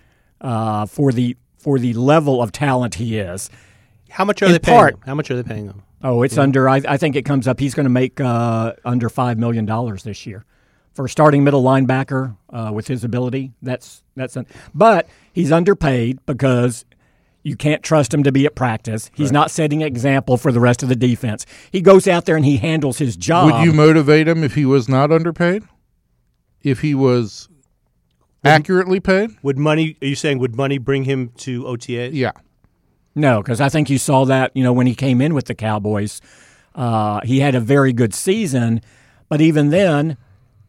uh, 0.44 0.86
for 0.86 1.10
the 1.10 1.36
for 1.58 1.78
the 1.80 1.94
level 1.94 2.40
of 2.42 2.52
talent 2.52 2.94
he 2.96 3.18
is. 3.18 3.50
How 4.10 4.24
much 4.24 4.42
are 4.42 4.46
In 4.46 4.52
they 4.52 4.58
paying? 4.60 4.78
part- 4.78 4.94
him? 4.94 5.00
How 5.06 5.14
much 5.14 5.30
are 5.30 5.34
they 5.34 5.42
paying 5.42 5.66
them? 5.66 5.82
Oh, 6.02 6.22
it's 6.22 6.36
under. 6.36 6.68
I, 6.68 6.82
I 6.86 6.96
think 6.98 7.16
it 7.16 7.24
comes 7.24 7.48
up. 7.48 7.58
He's 7.58 7.74
going 7.74 7.84
to 7.84 7.90
make 7.90 8.20
uh, 8.20 8.74
under 8.84 9.08
five 9.08 9.38
million 9.38 9.64
dollars 9.64 10.02
this 10.02 10.26
year 10.26 10.44
for 10.92 11.06
a 11.06 11.08
starting 11.08 11.42
middle 11.42 11.62
linebacker 11.62 12.36
uh, 12.50 12.70
with 12.72 12.86
his 12.86 13.02
ability. 13.02 13.52
That's 13.62 14.02
that's. 14.14 14.36
An, 14.36 14.46
but 14.74 15.08
he's 15.32 15.50
underpaid 15.50 16.18
because 16.26 16.84
you 17.42 17.56
can't 17.56 17.82
trust 17.82 18.12
him 18.12 18.22
to 18.22 18.32
be 18.32 18.44
at 18.44 18.54
practice. 18.54 19.10
He's 19.14 19.32
not 19.32 19.50
setting 19.50 19.82
an 19.82 19.86
example 19.88 20.36
for 20.36 20.52
the 20.52 20.60
rest 20.60 20.82
of 20.82 20.88
the 20.90 20.96
defense. 20.96 21.46
He 21.72 21.80
goes 21.80 22.06
out 22.06 22.26
there 22.26 22.36
and 22.36 22.44
he 22.44 22.58
handles 22.58 22.98
his 22.98 23.16
job. 23.16 23.50
Would 23.50 23.64
you 23.64 23.72
motivate 23.72 24.28
him 24.28 24.44
if 24.44 24.54
he 24.54 24.64
was 24.66 24.88
not 24.88 25.10
underpaid? 25.10 25.62
If 26.62 26.80
he 26.80 26.94
was 26.94 27.48
accurately 28.44 29.00
paid? 29.00 29.30
Would 29.42 29.58
money? 29.58 29.96
Are 30.02 30.06
you 30.06 30.14
saying 30.16 30.38
would 30.38 30.56
money 30.56 30.78
bring 30.78 31.04
him 31.04 31.30
to 31.38 31.66
OTA? 31.66 32.10
Yeah. 32.12 32.32
No, 33.14 33.42
because 33.42 33.60
I 33.60 33.68
think 33.68 33.88
you 33.90 33.98
saw 33.98 34.24
that, 34.24 34.50
you 34.54 34.62
know, 34.64 34.72
when 34.72 34.86
he 34.86 34.94
came 34.94 35.20
in 35.20 35.34
with 35.34 35.46
the 35.46 35.54
Cowboys. 35.54 36.20
Uh, 36.74 37.20
he 37.24 37.38
had 37.38 37.54
a 37.54 37.60
very 37.60 37.92
good 37.92 38.12
season, 38.12 38.80
but 39.28 39.40
even 39.40 39.70
then, 39.70 40.16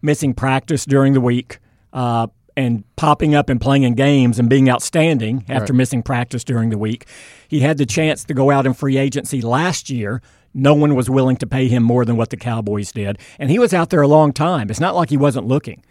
missing 0.04 0.36
practice 0.36 0.86
during 0.86 1.14
the 1.14 1.22
week 1.22 1.58
uh, 1.94 2.28
and 2.56 2.84
popping 2.96 3.34
up 3.34 3.50
and 3.50 3.60
playing 3.60 3.82
in 3.82 3.96
games 3.96 4.38
and 4.38 4.48
being 4.48 4.70
outstanding 4.70 5.44
after 5.50 5.74
Right. 5.74 5.78
missing 5.78 6.04
practice 6.04 6.44
during 6.44 6.70
the 6.70 6.78
week. 6.78 7.08
He 7.48 7.62
had 7.62 7.80
the 7.80 7.88
chance 7.88 8.24
to 8.26 8.36
go 8.36 8.52
out 8.52 8.68
in 8.68 8.76
free 8.76 8.98
agency 8.98 9.42
last 9.42 9.90
year. 9.90 10.22
No 10.54 10.76
one 10.76 10.94
was 10.94 11.10
willing 11.10 11.38
to 11.38 11.48
pay 11.48 11.68
him 11.68 11.82
more 11.82 12.06
than 12.06 12.16
what 12.16 12.30
the 12.30 12.38
Cowboys 12.38 12.92
did, 12.92 13.18
and 13.40 13.50
he 13.50 13.58
was 13.58 13.74
out 13.74 13.90
there 13.90 14.02
a 14.04 14.08
long 14.08 14.32
time. 14.32 14.70
It's 14.70 14.80
not 14.80 14.96
like 14.96 15.10
he 15.10 15.18
wasn't 15.18 15.48
looking. 15.48 15.84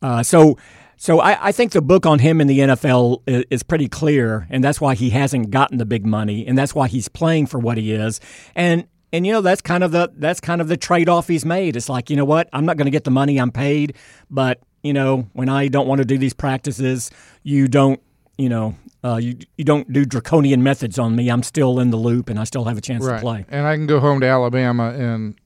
Uh, 0.00 0.22
so, 0.22 0.56
so 0.98 1.20
I, 1.20 1.48
I 1.48 1.52
think 1.52 1.72
the 1.72 1.80
book 1.80 2.04
on 2.04 2.18
him 2.18 2.40
in 2.40 2.46
the 2.48 2.58
NFL 2.58 3.22
is, 3.26 3.44
is 3.50 3.62
pretty 3.62 3.88
clear, 3.88 4.46
and 4.50 4.62
that's 4.62 4.80
why 4.80 4.94
he 4.94 5.10
hasn't 5.10 5.50
gotten 5.50 5.78
the 5.78 5.86
big 5.86 6.04
money, 6.04 6.46
and 6.46 6.58
that's 6.58 6.74
why 6.74 6.88
he's 6.88 7.08
playing 7.08 7.46
for 7.46 7.58
what 7.58 7.78
he 7.78 7.92
is. 7.92 8.20
And 8.54 8.86
and 9.12 9.26
you 9.26 9.32
know 9.32 9.40
that's 9.40 9.62
kind 9.62 9.82
of 9.84 9.92
the 9.92 10.10
that's 10.16 10.40
kind 10.40 10.60
of 10.60 10.68
the 10.68 10.76
trade 10.76 11.08
off 11.08 11.28
he's 11.28 11.44
made. 11.44 11.76
It's 11.76 11.88
like 11.88 12.10
you 12.10 12.16
know 12.16 12.24
what, 12.24 12.48
I'm 12.52 12.66
not 12.66 12.76
going 12.76 12.86
to 12.86 12.90
get 12.90 13.04
the 13.04 13.10
money 13.10 13.38
I'm 13.38 13.50
paid, 13.52 13.94
but 14.28 14.60
you 14.82 14.92
know 14.92 15.28
when 15.32 15.48
I 15.48 15.68
don't 15.68 15.86
want 15.86 16.00
to 16.00 16.04
do 16.04 16.18
these 16.18 16.34
practices, 16.34 17.10
you 17.42 17.68
don't 17.68 18.00
you 18.36 18.48
know 18.48 18.74
uh, 19.04 19.16
you 19.16 19.38
you 19.56 19.64
don't 19.64 19.90
do 19.92 20.04
draconian 20.04 20.62
methods 20.62 20.98
on 20.98 21.14
me. 21.16 21.30
I'm 21.30 21.42
still 21.42 21.78
in 21.80 21.90
the 21.90 21.96
loop, 21.96 22.28
and 22.28 22.38
I 22.38 22.44
still 22.44 22.64
have 22.64 22.76
a 22.76 22.80
chance 22.82 23.06
to 23.06 23.18
play. 23.20 23.46
And 23.48 23.66
I 23.66 23.76
can 23.76 23.86
go 23.86 24.00
home 24.00 24.20
to 24.20 24.26
Alabama 24.26 24.90
and 24.90 25.36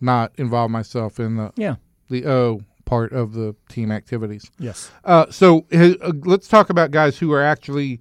not 0.00 0.32
involve 0.36 0.70
myself 0.70 1.18
in 1.18 1.36
the 1.36 1.50
Yeah. 1.56 1.76
the 2.08 2.26
O 2.26 2.60
part 2.88 3.12
of 3.12 3.34
the 3.34 3.54
team 3.68 3.92
activities. 3.92 4.50
Yes. 4.58 4.90
Uh, 5.04 5.30
so 5.30 5.66
uh, 5.72 6.12
let's 6.24 6.48
talk 6.48 6.70
about 6.70 6.90
guys 6.90 7.18
who 7.18 7.32
are 7.32 7.42
actually 7.42 8.00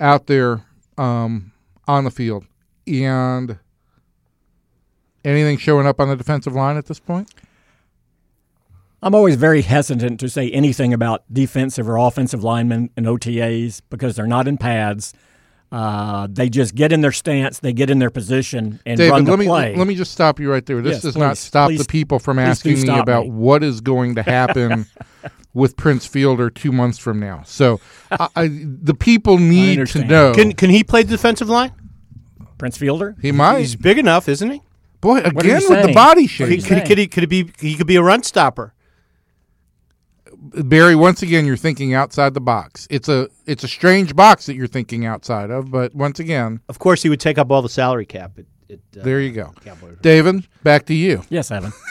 out 0.00 0.26
there 0.26 0.64
um, 0.96 1.52
on 1.86 2.04
the 2.04 2.10
field 2.10 2.46
and 2.86 3.58
anything 5.24 5.58
showing 5.58 5.86
up 5.86 6.00
on 6.00 6.08
the 6.08 6.16
defensive 6.16 6.54
line 6.54 6.78
at 6.78 6.86
this 6.86 6.98
point. 6.98 7.30
I'm 9.02 9.14
always 9.14 9.36
very 9.36 9.60
hesitant 9.60 10.18
to 10.20 10.30
say 10.30 10.50
anything 10.50 10.94
about 10.94 11.24
defensive 11.30 11.86
or 11.86 11.98
offensive 11.98 12.42
linemen 12.42 12.88
and 12.96 13.04
OTAs 13.04 13.82
because 13.90 14.16
they're 14.16 14.26
not 14.26 14.48
in 14.48 14.56
pads. 14.56 15.12
Uh, 15.72 16.28
they 16.30 16.48
just 16.48 16.74
get 16.76 16.92
in 16.92 17.00
their 17.00 17.10
stance, 17.12 17.58
they 17.58 17.72
get 17.72 17.90
in 17.90 17.98
their 17.98 18.10
position, 18.10 18.78
and 18.86 19.00
run 19.00 19.24
the 19.24 19.30
let 19.32 19.38
me 19.40 19.46
play. 19.46 19.74
let 19.74 19.86
me 19.88 19.94
just 19.96 20.12
stop 20.12 20.38
you 20.38 20.48
right 20.50 20.64
there. 20.66 20.80
This 20.80 20.94
Yes, 20.94 21.02
does 21.02 21.16
not 21.16 21.36
stop 21.36 21.68
please, 21.70 21.78
the 21.80 21.84
people 21.86 22.18
from 22.20 22.38
asking 22.38 22.80
me 22.82 22.88
about 22.98 23.24
me. 23.24 23.30
what 23.32 23.64
is 23.64 23.80
going 23.80 24.14
to 24.14 24.22
happen 24.22 24.86
with 25.54 25.76
Prince 25.76 26.06
Fielder 26.06 26.48
two 26.48 26.70
months 26.70 26.98
from 26.98 27.18
now. 27.18 27.42
So 27.44 27.80
I, 28.12 28.28
I, 28.36 28.48
the 28.48 28.94
people 28.94 29.38
need 29.38 29.84
to 29.88 30.04
know. 30.04 30.32
Can 30.32 30.52
can 30.52 30.70
he 30.70 30.84
play 30.84 31.02
defensive 31.02 31.48
line? 31.48 31.72
Prince 32.56 32.76
Fielder. 32.78 33.16
he 33.20 33.32
might. 33.32 33.58
He's 33.60 33.74
big 33.74 33.98
enough, 33.98 34.28
isn't 34.28 34.48
he? 34.50 34.62
Boy, 35.00 35.18
again 35.18 35.60
with 35.68 35.84
the 35.86 35.92
body 35.92 36.26
shape. 36.28 36.50
you 36.50 36.62
Could, 36.62 36.78
he- 36.78 36.84
could 36.84 36.98
he 36.98 37.06
could 37.08 37.22
he 37.24 37.42
be 37.42 37.52
he 37.58 37.74
could 37.74 37.86
be 37.88 37.96
a 37.96 38.02
run 38.02 38.22
stopper? 38.22 38.74
Barry, 40.44 40.94
once 40.94 41.22
again, 41.22 41.46
you're 41.46 41.56
thinking 41.56 41.94
outside 41.94 42.34
the 42.34 42.40
box. 42.40 42.86
It's 42.90 43.08
a 43.08 43.28
it's 43.46 43.64
a 43.64 43.68
strange 43.68 44.14
box 44.14 44.44
that 44.46 44.54
you're 44.54 44.66
thinking 44.66 45.06
outside 45.06 45.50
of, 45.50 45.70
but 45.70 45.94
once 45.94 46.20
again, 46.20 46.60
Of 46.68 46.78
course, 46.78 47.02
he 47.02 47.08
would 47.08 47.20
take 47.20 47.38
up 47.38 47.50
all 47.50 47.62
the 47.62 47.68
salary 47.68 48.04
cap. 48.06 48.32
At, 48.38 48.44
at, 48.70 49.00
uh, 49.00 49.04
there 49.04 49.20
you 49.20 49.32
go. 49.32 49.54
David, 50.02 50.46
back 50.62 50.84
to 50.86 50.94
you. 50.94 51.22
Yes, 51.30 51.50
Evan. 51.50 51.72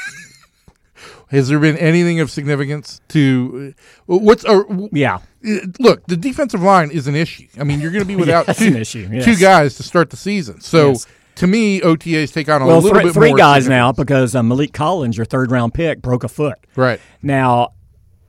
Has 1.29 1.47
there 1.47 1.57
been 1.59 1.77
anything 1.77 2.19
of 2.19 2.29
significance 2.29 3.01
to 3.09 3.73
uh, 4.07 4.17
what's 4.17 4.45
or, 4.45 4.67
Yeah. 4.91 5.15
uh, 5.47 5.55
look? 5.79 6.05
The 6.05 6.15
defensive 6.15 6.61
line 6.61 6.91
is 6.91 7.07
an 7.07 7.15
issue. 7.15 7.47
I 7.59 7.63
mean, 7.63 7.79
you're 7.81 7.89
going 7.91 8.03
to 8.03 8.07
be 8.07 8.15
without 8.15 8.45
That's 8.47 8.59
two, 8.59 8.67
an 8.67 8.75
issue, 8.75 9.09
yes. 9.11 9.25
two 9.25 9.35
guys 9.37 9.75
to 9.77 9.83
start 9.83 10.11
the 10.11 10.17
season. 10.17 10.61
So 10.61 10.89
Yes. 10.89 11.07
to 11.35 11.47
me, 11.47 11.81
OTAs 11.81 12.31
take 12.31 12.49
on 12.49 12.61
a 12.61 12.67
Well, 12.67 12.75
little 12.81 12.91
three, 12.91 13.03
bit 13.05 13.13
three 13.15 13.29
more 13.29 13.37
guys 13.37 13.67
now 13.67 13.91
because 13.91 14.35
uh, 14.35 14.41
Maliek 14.41 14.73
Collins, 14.73 15.17
your 15.17 15.25
third 15.25 15.49
round 15.49 15.73
pick, 15.73 16.03
broke 16.03 16.23
a 16.23 16.27
foot. 16.29 16.59
Right. 16.75 16.99
Now, 17.23 17.69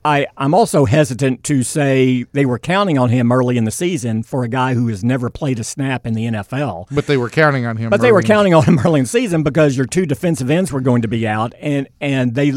I, 0.05 0.27
I'm 0.37 0.53
also 0.53 0.85
hesitant 0.85 1.45
to 1.45 1.63
say 1.63 2.25
they 2.33 2.45
were 2.45 2.59
counting 2.59 2.99
on 2.99 3.09
him 3.09 3.33
early 3.33 3.57
in 3.57 3.65
the 3.65 3.71
season 3.71 4.23
for 4.23 4.45
a 4.45 4.49
guy 4.49 4.75
who 4.75 4.89
has 4.89 5.03
never 5.03 5.31
played 5.31 5.59
a 5.59 5.65
snap 5.65 6.07
in 6.07 6.13
the 6.13 6.27
NFL. 6.27 6.89
But 6.91 7.07
they 7.07 7.17
were 7.17 7.31
counting 7.31 7.65
on 7.65 7.79
him. 7.79 7.89
But 7.89 8.03
they 8.03 8.13
were 8.13 8.23
counting 8.23 8.53
on 8.53 8.65
him 8.65 8.79
early 8.85 9.01
in 9.01 9.05
the 9.05 9.09
season 9.09 9.43
because 9.43 9.77
your 9.77 9.87
two 9.87 10.05
defensive 10.05 10.51
ends 10.51 10.71
were 10.71 10.83
going 10.83 11.03
to 11.03 11.09
be 11.09 11.27
out, 11.27 11.55
and 11.59 11.89
and 12.03 12.35
they, 12.35 12.53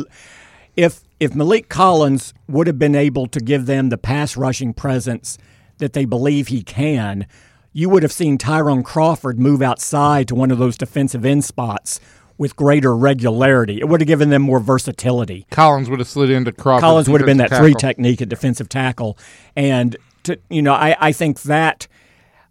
if 0.76 1.04
if 1.22 1.32
Maliek 1.32 1.70
Collins 1.70 2.34
would 2.50 2.68
have 2.68 2.78
been 2.78 2.96
able 2.96 3.28
to 3.28 3.40
give 3.40 3.66
them 3.66 3.90
the 3.90 3.98
pass 3.98 4.36
rushing 4.36 4.74
presence 4.74 5.38
that 5.78 5.94
they 5.94 6.04
believe 6.04 6.50
he 6.50 6.64
can, 6.64 7.28
you 7.72 7.90
would 7.90 8.04
have 8.04 8.12
seen 8.12 8.38
Tyrone 8.38 8.84
Crawford 8.84 9.40
move 9.40 9.62
outside 9.62 10.28
to 10.28 10.36
one 10.36 10.52
of 10.52 10.58
those 10.58 10.78
defensive 10.78 11.26
end 11.26 11.46
spots 11.46 12.00
with 12.38 12.56
greater 12.56 12.96
regularity. 12.96 13.80
It 13.80 13.88
would 13.88 14.02
have 14.02 14.08
given 14.08 14.30
them 14.30 14.42
more 14.42 14.60
versatility. 14.60 15.48
Collins 15.50 15.90
would 15.90 16.00
have 16.00 16.08
slid 16.08 16.30
into 16.30 16.52
Crawford. 16.52 16.82
Collins 16.82 17.10
would 17.10 17.22
have 17.22 17.26
been 17.26 17.38
that 17.38 17.50
defensive 17.50 17.66
three 17.66 17.74
technique 17.76 18.22
at 18.22 18.30
defensive 18.30 18.70
tackle, 18.70 19.18
and 19.56 19.96
to, 20.24 20.40
you 20.50 20.62
know 20.62 20.74
I, 20.74 20.96
I 21.00 21.12
think 21.12 21.42
that 21.44 21.88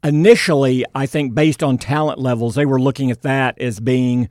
initially 0.02 0.85
I 0.95 1.07
think 1.07 1.35
based 1.35 1.62
on 1.62 1.78
talent 1.78 2.19
levels 2.19 2.55
they 2.55 2.66
were 2.66 2.81
looking 2.81 3.11
at 3.11 3.23
that 3.23 3.61
as 3.61 3.81
being 3.81 4.28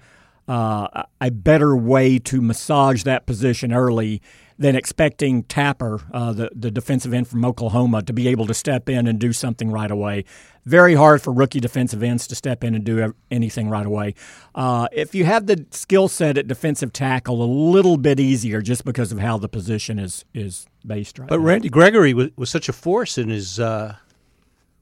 uh, 0.48 1.04
a 1.20 1.32
better 1.32 1.76
way 1.76 2.20
to 2.20 2.42
massage 2.42 3.04
that 3.04 3.26
position 3.26 3.74
early 3.74 4.22
than 4.58 4.76
expecting 4.76 5.44
Tapper, 5.44 6.02
uh, 6.14 6.32
the 6.32 6.50
the 6.56 6.72
defensive 6.72 7.14
end 7.14 7.28
from 7.28 7.44
Oklahoma, 7.44 8.02
to 8.04 8.14
be 8.14 8.28
able 8.28 8.46
to 8.48 8.54
step 8.54 8.88
in 8.90 9.08
and 9.08 9.20
do 9.20 9.34
something 9.34 9.70
right 9.72 9.92
away. 9.92 10.24
Very 10.66 10.96
hard 10.96 11.22
for 11.22 11.32
rookie 11.34 11.60
defensive 11.60 12.02
ends 12.02 12.26
to 12.28 12.36
step 12.36 12.64
in 12.64 12.74
and 12.74 12.84
do 12.84 13.14
anything 13.30 13.70
right 13.70 13.86
away. 13.86 14.16
Uh, 14.56 14.88
if 14.92 15.14
you 15.14 15.26
have 15.26 15.46
the 15.46 15.66
skill 15.72 16.08
set 16.08 16.38
at 16.38 16.48
defensive 16.48 16.92
tackle, 16.94 17.44
a 17.44 17.46
little 17.46 17.98
bit 17.98 18.20
easier 18.20 18.62
just 18.62 18.84
because 18.86 19.12
of 19.12 19.20
how 19.20 19.38
the 19.38 19.50
position 19.50 20.00
is 20.00 20.26
is 20.34 20.66
based 20.86 21.20
right 21.20 21.30
But 21.30 21.40
now. 21.40 21.46
Randy 21.46 21.70
Gregory 21.70 22.14
was, 22.14 22.30
was 22.36 22.50
such 22.50 22.70
a 22.70 22.74
force 22.74 23.18
in 23.18 23.30
his 23.30 23.60
uh, 23.60 23.96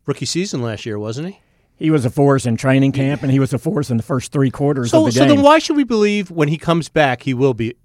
rookie 0.06 0.25
season 0.25 0.62
last 0.62 0.86
year, 0.86 1.00
wasn't 1.00 1.30
he? 1.30 1.39
He 1.75 1.89
was 1.89 2.06
a 2.06 2.10
force 2.10 2.46
in 2.46 2.56
training 2.56 2.92
camp, 2.92 3.24
and 3.24 3.32
he 3.32 3.39
was 3.39 3.51
a 3.51 3.58
force 3.58 3.89
in 3.89 3.98
the 3.98 4.03
first 4.03 4.32
three 4.32 4.51
quarters 4.51 4.92
So, 4.92 5.00
of 5.08 5.13
the 5.13 5.20
game. 5.20 5.27
so 5.27 5.36
then 5.36 5.44
why 5.44 5.60
should 5.60 5.75
we 5.75 5.84
believe 5.84 6.30
when 6.32 6.48
he 6.48 6.58
comes 6.58 6.88
back 6.88 7.24
he 7.24 7.34
will 7.34 7.53
be 7.56 7.75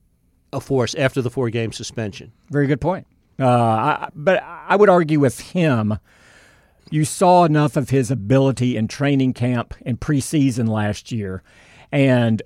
a 0.52 0.60
force 0.60 0.94
after 0.94 1.22
the 1.22 1.30
four 1.30 1.50
game 1.50 1.72
suspension? 1.72 2.32
Very 2.50 2.66
good 2.66 2.80
point. 2.80 3.06
Uh, 3.38 3.46
I, 3.46 4.08
but 4.14 4.42
I 4.42 4.76
would 4.76 4.88
argue 4.88 5.20
with 5.20 5.40
him, 5.40 5.98
you 6.90 7.04
saw 7.04 7.44
enough 7.44 7.76
of 7.76 7.90
his 7.90 8.10
ability 8.10 8.76
in 8.76 8.88
training 8.88 9.34
camp 9.34 9.74
and 9.86 10.00
preseason 10.00 10.68
last 10.68 11.12
year, 11.12 11.42
and 11.92 12.42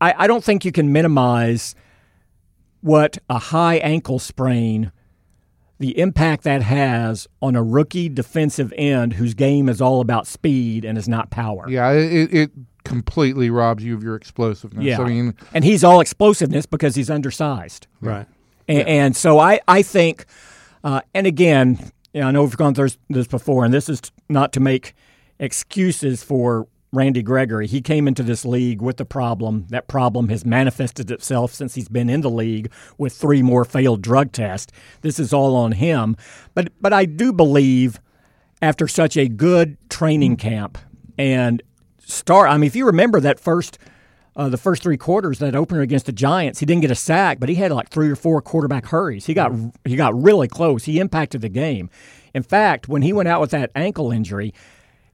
I, 0.00 0.14
I 0.18 0.26
don't 0.26 0.42
think 0.42 0.64
you 0.64 0.72
can 0.72 0.92
minimize 0.92 1.74
what 2.80 3.18
a 3.30 3.38
high 3.38 3.76
ankle 3.76 4.18
sprain, 4.18 4.92
the 5.78 5.98
impact 5.98 6.44
that 6.44 6.62
has 6.62 7.26
on 7.40 7.56
a 7.56 7.62
rookie 7.62 8.08
defensive 8.08 8.72
end 8.76 9.14
whose 9.14 9.34
game 9.34 9.68
is 9.68 9.80
all 9.80 10.00
about 10.00 10.26
speed 10.26 10.84
and 10.84 10.96
is 10.96 11.08
not 11.08 11.30
power. 11.30 11.68
Yeah, 11.68 11.90
it, 11.92 12.34
it 12.34 12.50
completely 12.84 13.50
robs 13.50 13.82
you 13.82 13.94
of 13.94 14.02
your 14.02 14.14
explosiveness. 14.14 14.84
Yeah. 14.84 15.00
I 15.00 15.08
mean, 15.08 15.34
and 15.52 15.64
he's 15.64 15.82
all 15.82 16.00
explosiveness 16.00 16.66
because 16.66 16.94
he's 16.94 17.10
undersized. 17.10 17.86
Right. 18.00 18.26
And, 18.68 18.88
and 18.88 19.16
so 19.16 19.38
I, 19.38 19.60
I 19.66 19.82
think, 19.82 20.26
uh, 20.82 21.00
and 21.14 21.26
again, 21.26 21.78
you 22.12 22.20
know, 22.20 22.28
I 22.28 22.30
know 22.30 22.44
we've 22.44 22.56
gone 22.56 22.74
through 22.74 22.90
this 23.08 23.26
before, 23.26 23.64
and 23.64 23.74
this 23.74 23.88
is 23.88 24.00
not 24.28 24.52
to 24.52 24.60
make 24.60 24.94
excuses 25.38 26.22
for 26.22 26.68
Randy 26.92 27.22
Gregory. 27.22 27.66
He 27.66 27.80
came 27.80 28.06
into 28.06 28.22
this 28.22 28.44
league 28.44 28.80
with 28.80 29.00
a 29.00 29.04
problem. 29.04 29.66
That 29.70 29.88
problem 29.88 30.28
has 30.28 30.44
manifested 30.44 31.10
itself 31.10 31.52
since 31.52 31.74
he's 31.74 31.88
been 31.88 32.08
in 32.08 32.20
the 32.20 32.30
league 32.30 32.70
with 32.96 33.12
three 33.12 33.42
more 33.42 33.64
failed 33.64 34.00
drug 34.00 34.30
tests. 34.30 34.72
This 35.00 35.18
is 35.18 35.32
all 35.32 35.56
on 35.56 35.72
him. 35.72 36.16
But 36.54 36.72
but 36.80 36.92
I 36.92 37.04
do 37.04 37.32
believe 37.32 38.00
after 38.62 38.86
such 38.86 39.16
a 39.16 39.28
good 39.28 39.76
training 39.90 40.36
camp 40.36 40.78
and 41.18 41.62
start, 42.06 42.50
I 42.50 42.56
mean, 42.56 42.66
if 42.66 42.76
you 42.76 42.86
remember 42.86 43.20
that 43.20 43.40
first 43.40 43.78
uh, 44.36 44.48
the 44.48 44.56
first 44.56 44.82
three 44.82 44.96
quarters, 44.96 45.38
that 45.38 45.54
opener 45.54 45.80
against 45.80 46.06
the 46.06 46.12
Giants, 46.12 46.58
he 46.58 46.66
didn't 46.66 46.82
get 46.82 46.90
a 46.90 46.96
sack, 46.96 47.38
but 47.38 47.48
he 47.48 47.54
had 47.54 47.70
like 47.70 47.88
three 47.88 48.10
or 48.10 48.16
four 48.16 48.42
quarterback 48.42 48.86
hurries. 48.86 49.26
He 49.26 49.34
got 49.34 49.52
he 49.84 49.96
got 49.96 50.20
really 50.20 50.48
close. 50.48 50.84
He 50.84 50.98
impacted 50.98 51.40
the 51.40 51.48
game. 51.48 51.88
In 52.34 52.42
fact, 52.42 52.88
when 52.88 53.02
he 53.02 53.12
went 53.12 53.28
out 53.28 53.40
with 53.40 53.50
that 53.52 53.70
ankle 53.76 54.10
injury, 54.10 54.52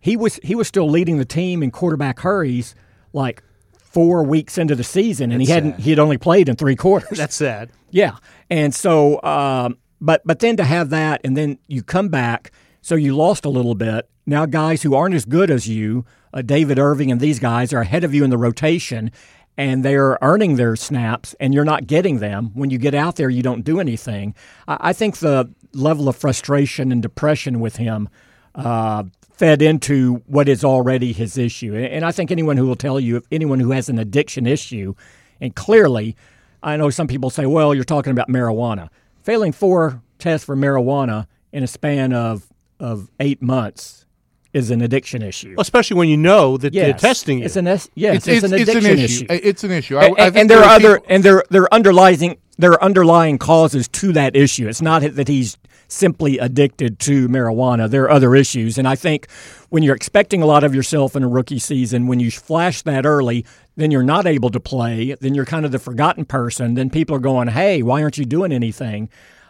he 0.01 0.17
was 0.17 0.41
he 0.43 0.55
was 0.55 0.67
still 0.67 0.89
leading 0.89 1.19
the 1.19 1.25
team 1.25 1.63
in 1.63 1.71
quarterback 1.71 2.21
hurries 2.21 2.75
like 3.13 3.43
four 3.79 4.23
weeks 4.23 4.57
into 4.57 4.75
the 4.75 4.85
season, 4.85 5.33
and 5.33 5.43
he 5.43 5.49
hadn't 5.49 5.81
he 5.81 5.91
had 5.91 5.99
only 5.99 6.17
played 6.17 6.49
in 6.49 6.57
three 6.57 6.77
quarters. 6.77 7.19
That's 7.19 7.35
sad. 7.35 7.71
Yeah, 7.91 8.17
and 8.49 8.75
so, 8.75 9.21
um, 9.23 9.77
but 10.01 10.23
but 10.25 10.39
then 10.39 10.57
to 10.57 10.65
have 10.65 10.91
that, 10.91 11.21
and 11.25 11.37
then 11.37 11.59
you 11.67 11.83
come 11.83 12.09
back, 12.09 12.53
so 12.81 12.95
you 12.95 13.15
lost 13.15 13.45
a 13.45 13.51
little 13.51 13.75
bit. 13.75 14.09
Now 14.25 14.47
guys 14.47 14.83
who 14.83 14.95
aren't 14.95 15.15
as 15.15 15.25
good 15.27 15.51
as 15.51 15.69
you, 15.69 16.07
uh, 16.33 16.43
David 16.43 16.79
Irving 16.79 17.11
and 17.11 17.21
these 17.21 17.39
guys 17.39 17.73
are 17.73 17.81
ahead 17.81 18.05
of 18.05 18.15
you 18.15 18.25
in 18.25 18.31
the 18.31 18.39
rotation, 18.39 19.11
and 19.57 19.85
they're 19.85 20.19
earning 20.23 20.57
their 20.57 20.77
snaps, 20.77 21.35
and 21.41 21.53
you're 21.53 21.65
not 21.65 21.87
getting 21.87 22.19
them. 22.19 22.51
When 22.55 22.71
you 22.71 22.79
get 22.79 22.95
out 22.95 23.17
there, 23.17 23.31
you 23.31 23.43
don't 23.43 23.63
do 23.63 23.81
anything. 23.81 24.35
I, 24.67 24.77
I 24.81 24.93
think 24.93 25.19
the 25.19 25.53
level 25.73 26.09
of 26.09 26.17
frustration 26.17 26.93
and 26.93 27.03
depression 27.03 27.61
with 27.61 27.77
him. 27.77 28.09
Uh, 28.55 29.05
fed 29.41 29.63
into 29.63 30.17
what 30.27 30.51
is 30.51 30.63
already 30.63 31.15
his 31.15 31.39
issue. 31.39 31.75
And 31.75 32.05
I 32.05 32.13
think 32.13 32.31
anyone 32.31 32.59
who 32.59 32.67
will 32.67 32.77
tell 32.77 33.01
you, 33.01 33.17
if 33.17 33.25
anyone 33.33 33.59
who 33.59 33.71
has 33.71 33.89
an 33.89 33.99
addiction 33.99 34.47
issue, 34.47 34.93
and 35.41 35.57
clearly, 35.57 36.15
I 36.63 36.77
know 36.77 36.91
some 36.91 37.07
people 37.07 37.31
say, 37.31 37.47
well, 37.47 37.75
you're 37.75 37.85
talking 37.85 38.11
about 38.11 38.29
marijuana. 38.29 38.91
Failing 39.23 39.53
four 39.53 40.03
tests 40.19 40.45
for 40.45 40.55
marijuana 40.55 41.27
in 41.53 41.63
a 41.63 41.67
span 41.67 42.13
of, 42.13 42.53
of 42.79 43.11
eight 43.19 43.41
months 43.41 44.05
is 44.53 44.71
an 44.71 44.81
addiction 44.83 45.23
issue. 45.23 45.55
especially 45.59 45.97
when 45.97 46.09
you 46.09 46.17
know 46.17 46.57
that 46.57 46.73
they're 46.73 46.93
testing 46.93 47.39
you. 47.39 47.45
It's 47.45 47.57
an 47.57 47.67
es- 47.69 47.89
yes, 47.95 48.17
It's, 48.17 48.27
it's, 48.29 48.45
it's, 48.45 48.53
an 48.53 48.59
it's 48.61 48.71
an 48.71 48.77
addiction 48.79 48.99
issue. 49.05 49.27
issue. 49.31 49.41
It's 49.49 49.65
an 49.65 49.71
issue. 49.71 49.97
I, 49.97 50.05
and, 50.07 50.19
I 50.19 50.25
and 50.27 50.35
think 50.35 50.49
there 50.49 50.59
are 50.59 50.65
are 50.65 50.75
other 50.77 50.95
people- 50.97 51.07
and 51.15 51.23
there 51.23 51.45
there 51.51 51.63
are 51.63 51.75
underlying 51.75 52.37
there 52.59 52.73
are 52.73 52.83
underlying 52.83 53.39
causes 53.39 53.89
to 53.89 54.13
that 54.13 54.37
issue. 54.37 54.69
It's 54.69 54.83
not 54.83 55.03
that 55.03 55.29
he's 55.29 55.57
simply 55.89 56.39
addicted 56.39 56.99
to 57.01 57.29
marijuana. 57.29 57.89
There 57.91 58.05
are 58.05 58.11
other 58.11 58.35
issues, 58.37 58.77
and 58.79 58.87
I 58.87 58.95
think 58.97 59.29
when 59.71 59.83
you're 59.83 59.97
expecting 59.97 60.43
a 60.43 60.47
lot 60.47 60.63
of 60.63 60.75
yourself 60.75 61.17
in 61.17 61.23
a 61.25 61.29
rookie 61.29 61.59
season, 61.59 62.07
when 62.07 62.21
you 62.21 62.31
flash 62.31 62.83
that 62.83 63.07
early, 63.07 63.45
then 63.77 63.91
you're 63.91 64.03
not 64.05 64.27
able 64.27 64.51
to 64.51 64.61
play. 64.61 65.17
Then 65.21 65.35
you're 65.35 65.45
kind 65.47 65.65
of 65.65 65.73
the 65.73 65.79
forgotten 65.79 66.25
person. 66.27 66.75
Then 66.75 66.91
people 66.91 67.17
are 67.17 67.21
going, 67.21 67.49
"Hey, 67.49 67.83
why 67.83 68.03
aren't 68.03 68.19
you 68.19 68.25
doing 68.25 68.53
anything?" 68.53 69.09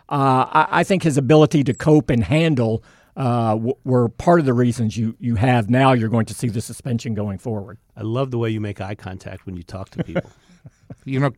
Uh, 0.09 0.45
I, 0.51 0.67
I 0.81 0.85
think 0.85 1.03
his 1.03 1.17
ability 1.17 1.65
to 1.65 1.75
cope 1.75 2.11
and 2.11 2.23
handle. 2.25 2.83
Uh, 3.17 3.51
w- 3.55 3.75
were 3.85 4.09
part 4.09 4.41
of 4.41 4.47
the 4.47 4.55
reasons 4.55 4.97
you, 4.97 5.17
you 5.19 5.35
have 5.35 5.69
now. 5.69 5.93
You're 5.93 6.09
going 6.09 6.27
to 6.27 6.35
see 6.35 6.49
the 6.49 6.61
suspension 6.61 7.13
going 7.15 7.39
forward. 7.39 7.79
I 7.97 8.03
love 8.03 8.31
the 8.31 8.39
way 8.39 8.51
you 8.51 8.61
make 8.61 8.81
eye 8.81 8.95
contact 8.95 9.47
when 9.47 9.57
you 9.57 9.63
talk 9.63 9.91
to 9.91 10.05
people. 10.05 10.31
you 11.05 11.21
know, 11.21 11.33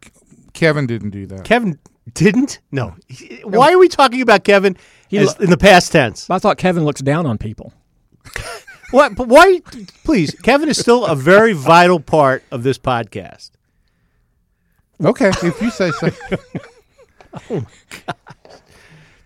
Kevin 0.53 0.87
didn't 0.87 1.11
do 1.11 1.27
that. 1.27 1.45
Kevin 1.45 1.79
didn't? 2.15 2.61
No. 2.71 2.95
Why 3.45 3.73
are 3.73 3.79
we 3.79 3.89
talking 3.89 4.21
about 4.21 4.45
Kevin 4.45 4.77
as- 5.13 5.37
in 5.41 5.51
the 5.51 5.57
past 5.57 5.91
tense? 5.93 6.29
I 6.29 6.39
thought 6.39 6.59
Kevin 6.59 6.85
looks 6.85 7.01
down 7.01 7.27
on 7.27 7.39
people. 7.39 7.73
What? 8.93 9.15
But 9.17 9.29
why? 9.29 9.61
Please, 10.05 10.35
Kevin 10.43 10.69
is 10.69 10.79
still 10.79 11.07
a 11.07 11.17
very 11.17 11.55
vital 11.55 11.99
part 11.99 12.45
of 12.53 12.63
this 12.63 12.77
podcast. 12.77 13.53
Okay, 15.03 15.31
if 15.31 15.63
you 15.63 15.71
say 15.71 15.91
so. 15.93 16.11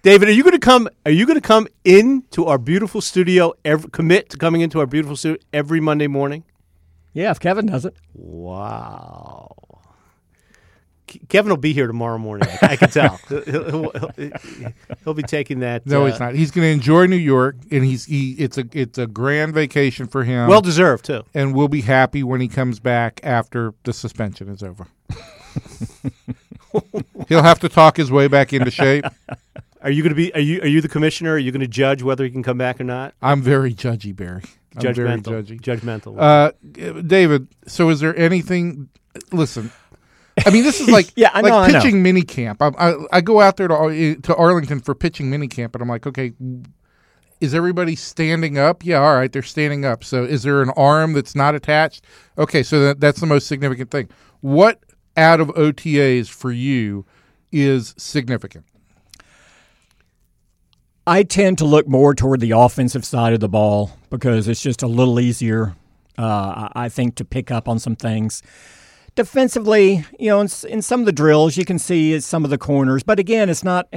David, 0.06 0.28
are 0.28 0.32
you 0.32 0.44
going 0.44 0.52
to 0.52 0.60
come? 0.60 0.88
Are 1.04 1.10
you 1.10 1.26
going 1.26 1.34
to 1.34 1.40
come 1.44 1.66
into 1.84 2.46
our 2.46 2.58
beautiful 2.58 3.00
studio? 3.00 3.54
Every, 3.64 3.90
commit 3.90 4.30
to 4.30 4.36
coming 4.36 4.60
into 4.60 4.78
our 4.78 4.86
beautiful 4.86 5.16
studio 5.16 5.42
every 5.52 5.80
Monday 5.80 6.06
morning. 6.06 6.44
Yeah, 7.12 7.32
if 7.32 7.40
Kevin 7.40 7.66
does 7.66 7.84
it. 7.84 7.96
Wow. 8.14 9.50
Kevin 11.28 11.50
will 11.50 11.56
be 11.56 11.72
here 11.72 11.88
tomorrow 11.88 12.18
morning. 12.18 12.48
I, 12.62 12.68
I 12.70 12.76
can 12.76 12.90
tell. 12.90 13.18
he'll, 13.28 13.90
he'll- 13.90 14.10
he'll- 14.16 14.72
he'll 15.02 15.14
be 15.14 15.24
taking 15.24 15.58
that. 15.60 15.84
No, 15.86 16.04
uh, 16.06 16.10
he's 16.12 16.20
not. 16.20 16.34
He's 16.36 16.52
going 16.52 16.66
to 16.68 16.72
enjoy 16.72 17.06
New 17.06 17.16
York, 17.16 17.56
and 17.72 17.84
he's 17.84 18.04
he. 18.04 18.34
It's 18.34 18.58
a 18.58 18.64
it's 18.72 18.98
a 18.98 19.08
grand 19.08 19.54
vacation 19.54 20.06
for 20.06 20.22
him. 20.22 20.48
Well 20.48 20.60
deserved 20.60 21.06
too. 21.06 21.24
and 21.34 21.52
we'll 21.52 21.66
be 21.66 21.80
happy 21.80 22.22
when 22.22 22.40
he 22.40 22.46
comes 22.46 22.78
back 22.78 23.18
after 23.24 23.74
the 23.82 23.92
suspension 23.92 24.50
is 24.50 24.62
over. 24.62 24.86
He'll 27.28 27.42
have 27.42 27.58
to 27.60 27.68
talk 27.68 27.96
his 27.96 28.12
way 28.12 28.28
back 28.28 28.52
into 28.52 28.70
shape. 28.70 29.04
Are 29.82 29.90
you 29.90 30.02
going 30.02 30.10
to 30.10 30.16
be? 30.16 30.32
Are 30.34 30.40
you? 30.40 30.60
Are 30.62 30.66
you 30.66 30.80
the 30.80 30.88
commissioner? 30.88 31.32
Are 31.34 31.38
you 31.38 31.52
going 31.52 31.60
to 31.60 31.68
judge 31.68 32.02
whether 32.02 32.24
he 32.24 32.30
can 32.30 32.42
come 32.42 32.58
back 32.58 32.80
or 32.80 32.84
not? 32.84 33.14
I'm 33.22 33.42
very 33.42 33.72
judgy, 33.74 34.14
Barry. 34.14 34.42
I'm 34.76 34.94
very 34.94 35.08
Judgmental. 35.08 35.44
judgy. 35.44 35.60
Judgmental. 35.60 36.16
Uh, 36.18 37.02
David, 37.02 37.48
so 37.66 37.88
is 37.90 38.00
there 38.00 38.16
anything? 38.16 38.88
Listen, 39.32 39.70
I 40.44 40.50
mean, 40.50 40.64
this 40.64 40.80
is 40.80 40.88
like 40.88 41.12
Yeah, 41.16 41.30
I 41.32 41.40
like 41.40 41.50
know, 41.50 41.58
I 41.58 41.68
know. 41.70 41.80
pitching 41.80 42.02
mini 42.02 42.22
camp. 42.22 42.60
I, 42.60 42.68
I 42.78 42.94
I 43.12 43.20
go 43.20 43.40
out 43.40 43.56
there 43.56 43.68
to 43.68 44.16
to 44.22 44.34
Arlington 44.36 44.80
for 44.80 44.94
pitching 44.94 45.30
mini 45.30 45.48
camp, 45.48 45.74
and 45.74 45.82
I'm 45.82 45.88
like, 45.88 46.06
okay, 46.06 46.32
is 47.40 47.54
everybody 47.54 47.96
standing 47.96 48.58
up? 48.58 48.84
Yeah, 48.84 48.98
all 49.02 49.14
right, 49.14 49.30
they're 49.32 49.42
standing 49.42 49.84
up. 49.84 50.04
So 50.04 50.24
is 50.24 50.42
there 50.42 50.62
an 50.62 50.70
arm 50.70 51.12
that's 51.12 51.34
not 51.34 51.54
attached? 51.54 52.04
Okay, 52.38 52.62
so 52.62 52.80
that, 52.80 53.00
that's 53.00 53.20
the 53.20 53.26
most 53.26 53.46
significant 53.46 53.90
thing. 53.90 54.08
What 54.40 54.82
out 55.16 55.40
of 55.40 55.48
OTAs 55.48 56.28
for 56.28 56.50
you 56.52 57.06
is 57.52 57.94
significant? 57.96 58.64
I 61.06 61.22
tend 61.22 61.58
to 61.58 61.64
look 61.64 61.86
more 61.86 62.14
toward 62.14 62.40
the 62.40 62.50
offensive 62.50 63.04
side 63.04 63.32
of 63.32 63.38
the 63.38 63.48
ball 63.48 63.92
because 64.10 64.48
it's 64.48 64.60
just 64.60 64.82
a 64.82 64.88
little 64.88 65.20
easier, 65.20 65.76
uh, 66.18 66.68
I 66.74 66.88
think, 66.88 67.14
to 67.16 67.24
pick 67.24 67.52
up 67.52 67.68
on 67.68 67.78
some 67.78 67.94
things. 67.94 68.42
Defensively, 69.14 70.04
you 70.18 70.30
know, 70.30 70.40
in, 70.40 70.82
some 70.82 71.00
of 71.00 71.06
the 71.06 71.12
drills, 71.12 71.56
you 71.56 71.64
can 71.64 71.78
see 71.78 72.18
some 72.18 72.44
of 72.44 72.50
the 72.50 72.58
corners, 72.58 73.04
but 73.04 73.20
again, 73.20 73.48
it's 73.48 73.62
not 73.62 73.88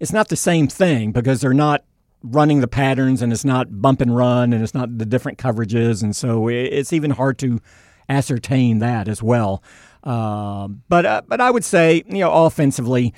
it's 0.00 0.12
not 0.12 0.28
the 0.28 0.36
same 0.36 0.66
thing 0.66 1.12
because 1.12 1.40
they're 1.40 1.54
not 1.54 1.84
running 2.24 2.60
the 2.60 2.68
patterns 2.68 3.22
and 3.22 3.32
it's 3.32 3.44
not 3.44 3.80
bump 3.80 4.00
and 4.00 4.14
run 4.16 4.52
and 4.52 4.62
it's 4.62 4.74
not 4.74 4.98
the 4.98 5.06
different 5.06 5.38
coverages, 5.38 6.02
and 6.02 6.14
so 6.14 6.48
it's 6.48 6.92
even 6.92 7.12
hard 7.12 7.38
to 7.38 7.60
ascertain 8.08 8.80
that 8.80 9.06
as 9.06 9.22
well. 9.22 9.62
Um, 10.02 10.82
but 10.88 11.06
uh, 11.06 11.22
but 11.26 11.40
I 11.40 11.50
would 11.52 11.64
say, 11.64 12.02
you 12.08 12.18
know, 12.18 12.32
offensively, 12.32 13.14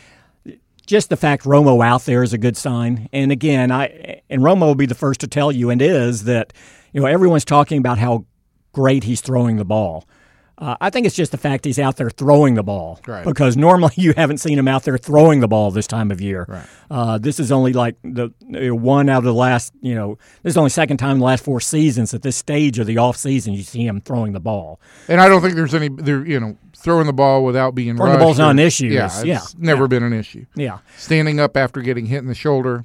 just 0.87 1.09
the 1.09 1.16
fact 1.16 1.44
Romo 1.44 1.85
out 1.85 2.03
there 2.03 2.23
is 2.23 2.33
a 2.33 2.38
good 2.38 2.57
sign. 2.57 3.09
And 3.12 3.33
again, 3.33 3.70
I 3.70 4.23
and 4.29 4.42
Romo 4.42 4.61
will 4.61 4.75
be 4.75 4.87
the 4.87 4.94
first 4.94 5.20
to 5.20 5.27
tell 5.27 5.51
you, 5.53 5.70
and 5.70 5.81
is 5.81 6.25
that 6.25 6.53
you 6.92 7.01
know 7.01 7.07
everyone's 7.07 7.44
talking 7.44 7.79
about 7.79 7.99
how 7.99 8.25
great 8.73 9.05
he's 9.05 9.20
throwing 9.20 9.57
the 9.57 9.64
ball. 9.64 10.07
Uh, 10.56 10.76
I 10.80 10.90
think 10.90 11.04
it's 11.06 11.16
just 11.16 11.32
the 11.32 11.38
fact 11.38 11.64
he's 11.64 11.78
out 11.80 11.96
there 11.96 12.10
throwing 12.10 12.54
the 12.54 12.62
ball 12.62 13.00
Right. 13.06 13.24
because 13.24 13.56
normally 13.56 13.92
you 13.96 14.12
haven't 14.16 14.38
seen 14.38 14.58
him 14.58 14.68
out 14.68 14.84
there 14.84 14.96
throwing 14.98 15.40
the 15.40 15.48
ball 15.48 15.70
this 15.72 15.86
time 15.86 16.10
of 16.12 16.20
year. 16.20 16.46
Right. 16.48 16.66
Uh, 16.90 17.18
this 17.18 17.40
is 17.40 17.50
only 17.50 17.72
like 17.72 17.96
the 18.04 18.30
you 18.48 18.68
know, 18.68 18.74
one 18.76 19.08
out 19.08 19.18
of 19.18 19.24
the 19.24 19.34
last 19.34 19.72
you 19.80 19.94
know 19.94 20.16
this 20.42 20.52
is 20.52 20.56
only 20.56 20.70
second 20.70 20.98
time 20.98 21.12
in 21.12 21.18
the 21.18 21.24
last 21.24 21.42
four 21.44 21.60
seasons 21.60 22.14
at 22.14 22.22
this 22.22 22.36
stage 22.36 22.78
of 22.78 22.86
the 22.86 22.98
off 22.98 23.16
season 23.16 23.52
you 23.52 23.62
see 23.62 23.84
him 23.86 24.00
throwing 24.00 24.32
the 24.32 24.40
ball. 24.40 24.80
And 25.08 25.20
I 25.20 25.28
don't 25.28 25.42
think 25.42 25.54
there's 25.56 25.74
any 25.74 25.88
there. 25.88 26.24
You 26.24 26.38
know, 26.38 26.56
throwing 26.76 27.06
the 27.06 27.12
ball 27.12 27.44
without 27.44 27.74
being 27.74 27.96
Throwing 27.96 28.12
the 28.12 28.18
rushed 28.18 28.24
ball's 28.24 28.38
not 28.38 28.50
an 28.52 28.58
issue. 28.60 28.86
Yeah, 28.86 29.06
It's- 29.06 29.18
it's 29.20 29.26
yeah, 29.26 29.40
never 29.58 29.84
yeah. 29.84 29.88
been 29.88 30.02
an 30.04 30.12
issue. 30.12 30.46
Yeah. 30.54 30.78
Standing 30.98 31.40
up 31.40 31.56
after 31.56 31.80
getting 31.80 32.06
hit 32.06 32.18
in 32.18 32.26
the 32.26 32.34
shoulder, 32.34 32.84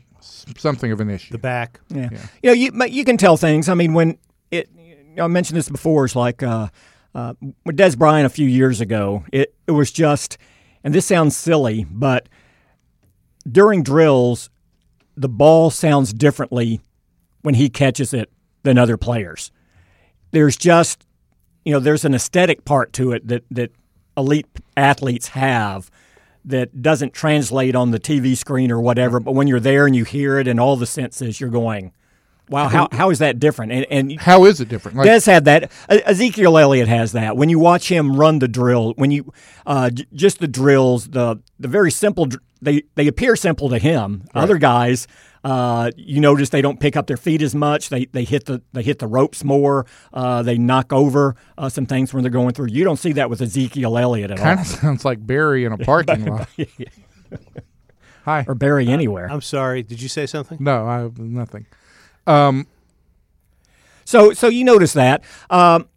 something 0.58 0.91
of 0.91 0.99
an 1.01 1.10
issue. 1.10 1.32
the 1.34 1.38
back. 1.38 1.79
Yeah. 1.89 2.10
You 2.41 2.49
know, 2.49 2.53
you, 2.53 2.86
you 2.88 3.05
can 3.05 3.17
tell 3.17 3.38
things. 3.38 3.69
I 3.69 3.73
mean, 3.75 3.93
when 3.93 4.17
it, 4.51 4.69
you 4.77 4.95
know, 5.17 5.25
I 5.25 5.27
mentioned 5.27 5.58
this 5.58 5.69
before, 5.69 6.05
it's 6.05 6.15
like 6.15 6.41
uh, 6.43 6.67
uh, 7.15 7.34
with 7.65 7.78
Dez 7.78 7.98
Bryant 7.98 8.26
a 8.26 8.30
few 8.30 8.48
years 8.48 8.82
ago, 8.82 9.24
it, 9.32 9.54
it 9.67 9.72
was 9.72 9.91
just, 9.91 10.38
and 10.84 10.93
this 10.93 11.06
sounds 11.06 11.36
silly, 11.36 11.86
but 11.89 12.30
during 13.50 13.84
drills, 13.84 14.50
the 15.15 15.30
ball 15.30 15.69
sounds 15.69 16.13
differently 16.13 16.82
when 17.41 17.56
he 17.56 17.69
catches 17.69 18.13
it 18.13 18.30
than 18.63 18.78
other 18.78 18.98
players. 18.98 19.52
There's 20.32 20.56
just, 20.56 21.06
you 21.65 21.74
know, 21.74 21.80
there's 21.80 22.06
an 22.06 22.13
aesthetic 22.13 22.65
part 22.65 22.93
to 22.93 23.12
it 23.12 23.28
that, 23.28 23.43
that 23.52 23.72
elite 24.15 24.48
athletes 24.78 25.30
have 25.30 25.89
that 26.45 26.82
doesn't 26.82 27.13
translate 27.13 27.76
on 27.76 27.91
the 27.91 28.00
TV 28.00 28.36
screen 28.38 28.72
or 28.72 28.80
whatever. 28.80 29.19
But 29.19 29.34
when 29.34 29.48
you're 29.48 29.60
there 29.60 29.86
and 29.86 29.95
you 29.95 30.04
hear 30.04 30.38
it 30.38 30.48
in 30.48 30.60
all 30.60 30.76
the 30.76 30.86
senses, 30.86 31.39
you're 31.39 31.50
going, 31.50 31.91
wow, 32.50 32.68
how, 32.68 32.88
how 32.92 33.10
is 33.10 33.20
that 33.20 33.40
different? 33.40 33.72
And, 33.72 33.86
and 33.90 34.20
How 34.20 34.46
is 34.46 34.60
it 34.60 34.70
different? 34.70 34.98
Like, 34.98 35.08
Dez 35.08 35.26
had 35.26 35.46
that. 35.46 35.72
Ezekiel 35.90 36.58
Elliott 36.58 36.88
has 36.88 37.12
that. 37.14 37.38
When 37.38 37.50
you 37.50 37.60
watch 37.60 37.90
him 37.90 38.16
run 38.16 38.40
the 38.40 38.48
drill, 38.48 38.94
when 38.98 39.12
you 39.12 39.32
uh, 39.66 39.90
j- 39.90 40.06
just 40.14 40.40
the 40.40 40.48
drills, 40.48 41.10
the 41.10 41.40
the 41.60 41.68
very 41.68 41.92
simple, 41.92 42.28
they 42.62 42.84
they 42.96 43.08
appear 43.08 43.36
simple 43.36 43.70
to 43.70 43.78
him. 43.78 44.24
Other 44.34 44.58
guys, 44.58 45.08
uh, 45.44 45.92
you 45.96 46.20
notice 46.20 46.50
they 46.50 46.62
don't 46.62 46.80
pick 46.80 46.98
up 46.98 47.08
their 47.08 47.18
feet 47.18 47.42
as 47.42 47.54
much. 47.56 47.90
They 47.90 48.06
they 48.06 48.24
hit 48.24 48.46
the 48.46 48.62
they 48.74 48.84
hit 48.84 49.00
the 49.00 49.08
ropes 49.08 49.44
more. 49.44 49.86
Uh, 50.14 50.42
they 50.44 50.58
knock 50.58 50.92
over 50.92 51.36
uh, 51.58 51.70
some 51.70 51.86
things 51.86 52.14
when 52.14 52.24
they're 52.24 52.32
going 52.32 52.54
through. 52.54 52.68
You 52.72 52.84
don't 52.84 52.98
see 52.98 53.14
that 53.14 53.30
with 53.30 53.42
Ezekiel 53.42 53.98
Elliott 53.98 54.32
at 54.32 54.38
kind 54.38 54.60
all, 54.60 54.66
of 54.66 54.68
sounds 54.68 55.06
like 55.06 55.26
Barry 55.26 55.66
in 55.66 55.72
a 55.72 55.78
parking 55.78 56.26
lot. 56.26 56.50
Hi. 58.26 58.46
or 58.48 58.54
Barry 58.54 58.88
anywhere. 58.88 59.32
I'm 59.32 59.42
sorry. 59.42 59.82
Did 59.82 60.02
you 60.02 60.10
say 60.10 60.26
something? 60.26 60.58
No, 60.60 60.86
I 60.88 61.00
have 61.00 61.18
nothing. 62.30 62.68
So, 64.06 64.34
so 64.34 64.48
you 64.48 64.63
notice 64.63 64.94
that. 64.94 65.24
Um, 65.50 65.88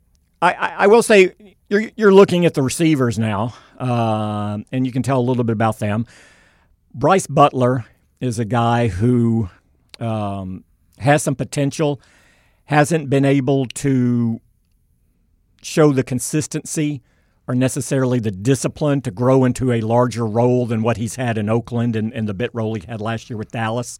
I, 0.42 0.53
I, 0.53 0.68
I 0.81 0.87
will 0.87 1.03
say 1.03 1.35
you're 1.71 1.90
you're 1.97 2.12
looking 2.12 2.45
at 2.45 2.55
the 2.55 2.62
receivers 2.62 3.18
now, 3.18 3.55
uh, 3.79 4.59
and 4.71 4.87
you 4.87 4.92
can 4.92 5.03
tell 5.03 5.18
a 5.18 5.23
little 5.23 5.45
bit 5.45 5.55
about 5.55 5.79
them. 5.79 6.07
Brice 6.95 7.27
Butler 7.27 7.87
is 8.21 8.38
a 8.38 8.45
guy 8.45 8.88
who 8.88 9.49
um, 9.99 10.64
has 10.99 11.23
some 11.23 11.35
potential, 11.35 12.01
hasn't 12.64 13.09
been 13.09 13.25
able 13.25 13.64
to 13.66 14.40
show 15.62 15.92
the 15.92 16.03
consistency 16.03 17.03
or 17.49 17.55
necessarily 17.55 18.21
the 18.21 18.31
discipline 18.31 19.01
to 19.01 19.11
grow 19.11 19.45
into 19.45 19.73
a 19.73 19.81
larger 19.81 20.27
role 20.27 20.66
than 20.66 20.83
what 20.83 20.97
he's 20.97 21.16
had 21.16 21.38
in 21.38 21.49
Oakland 21.49 21.97
and, 21.97 22.12
and 22.12 22.29
the 22.29 22.35
bit 22.35 22.51
role 22.53 22.75
he 22.75 22.83
had 22.87 23.01
last 23.01 23.31
year 23.31 23.37
with 23.37 23.51
Dallas. 23.51 23.99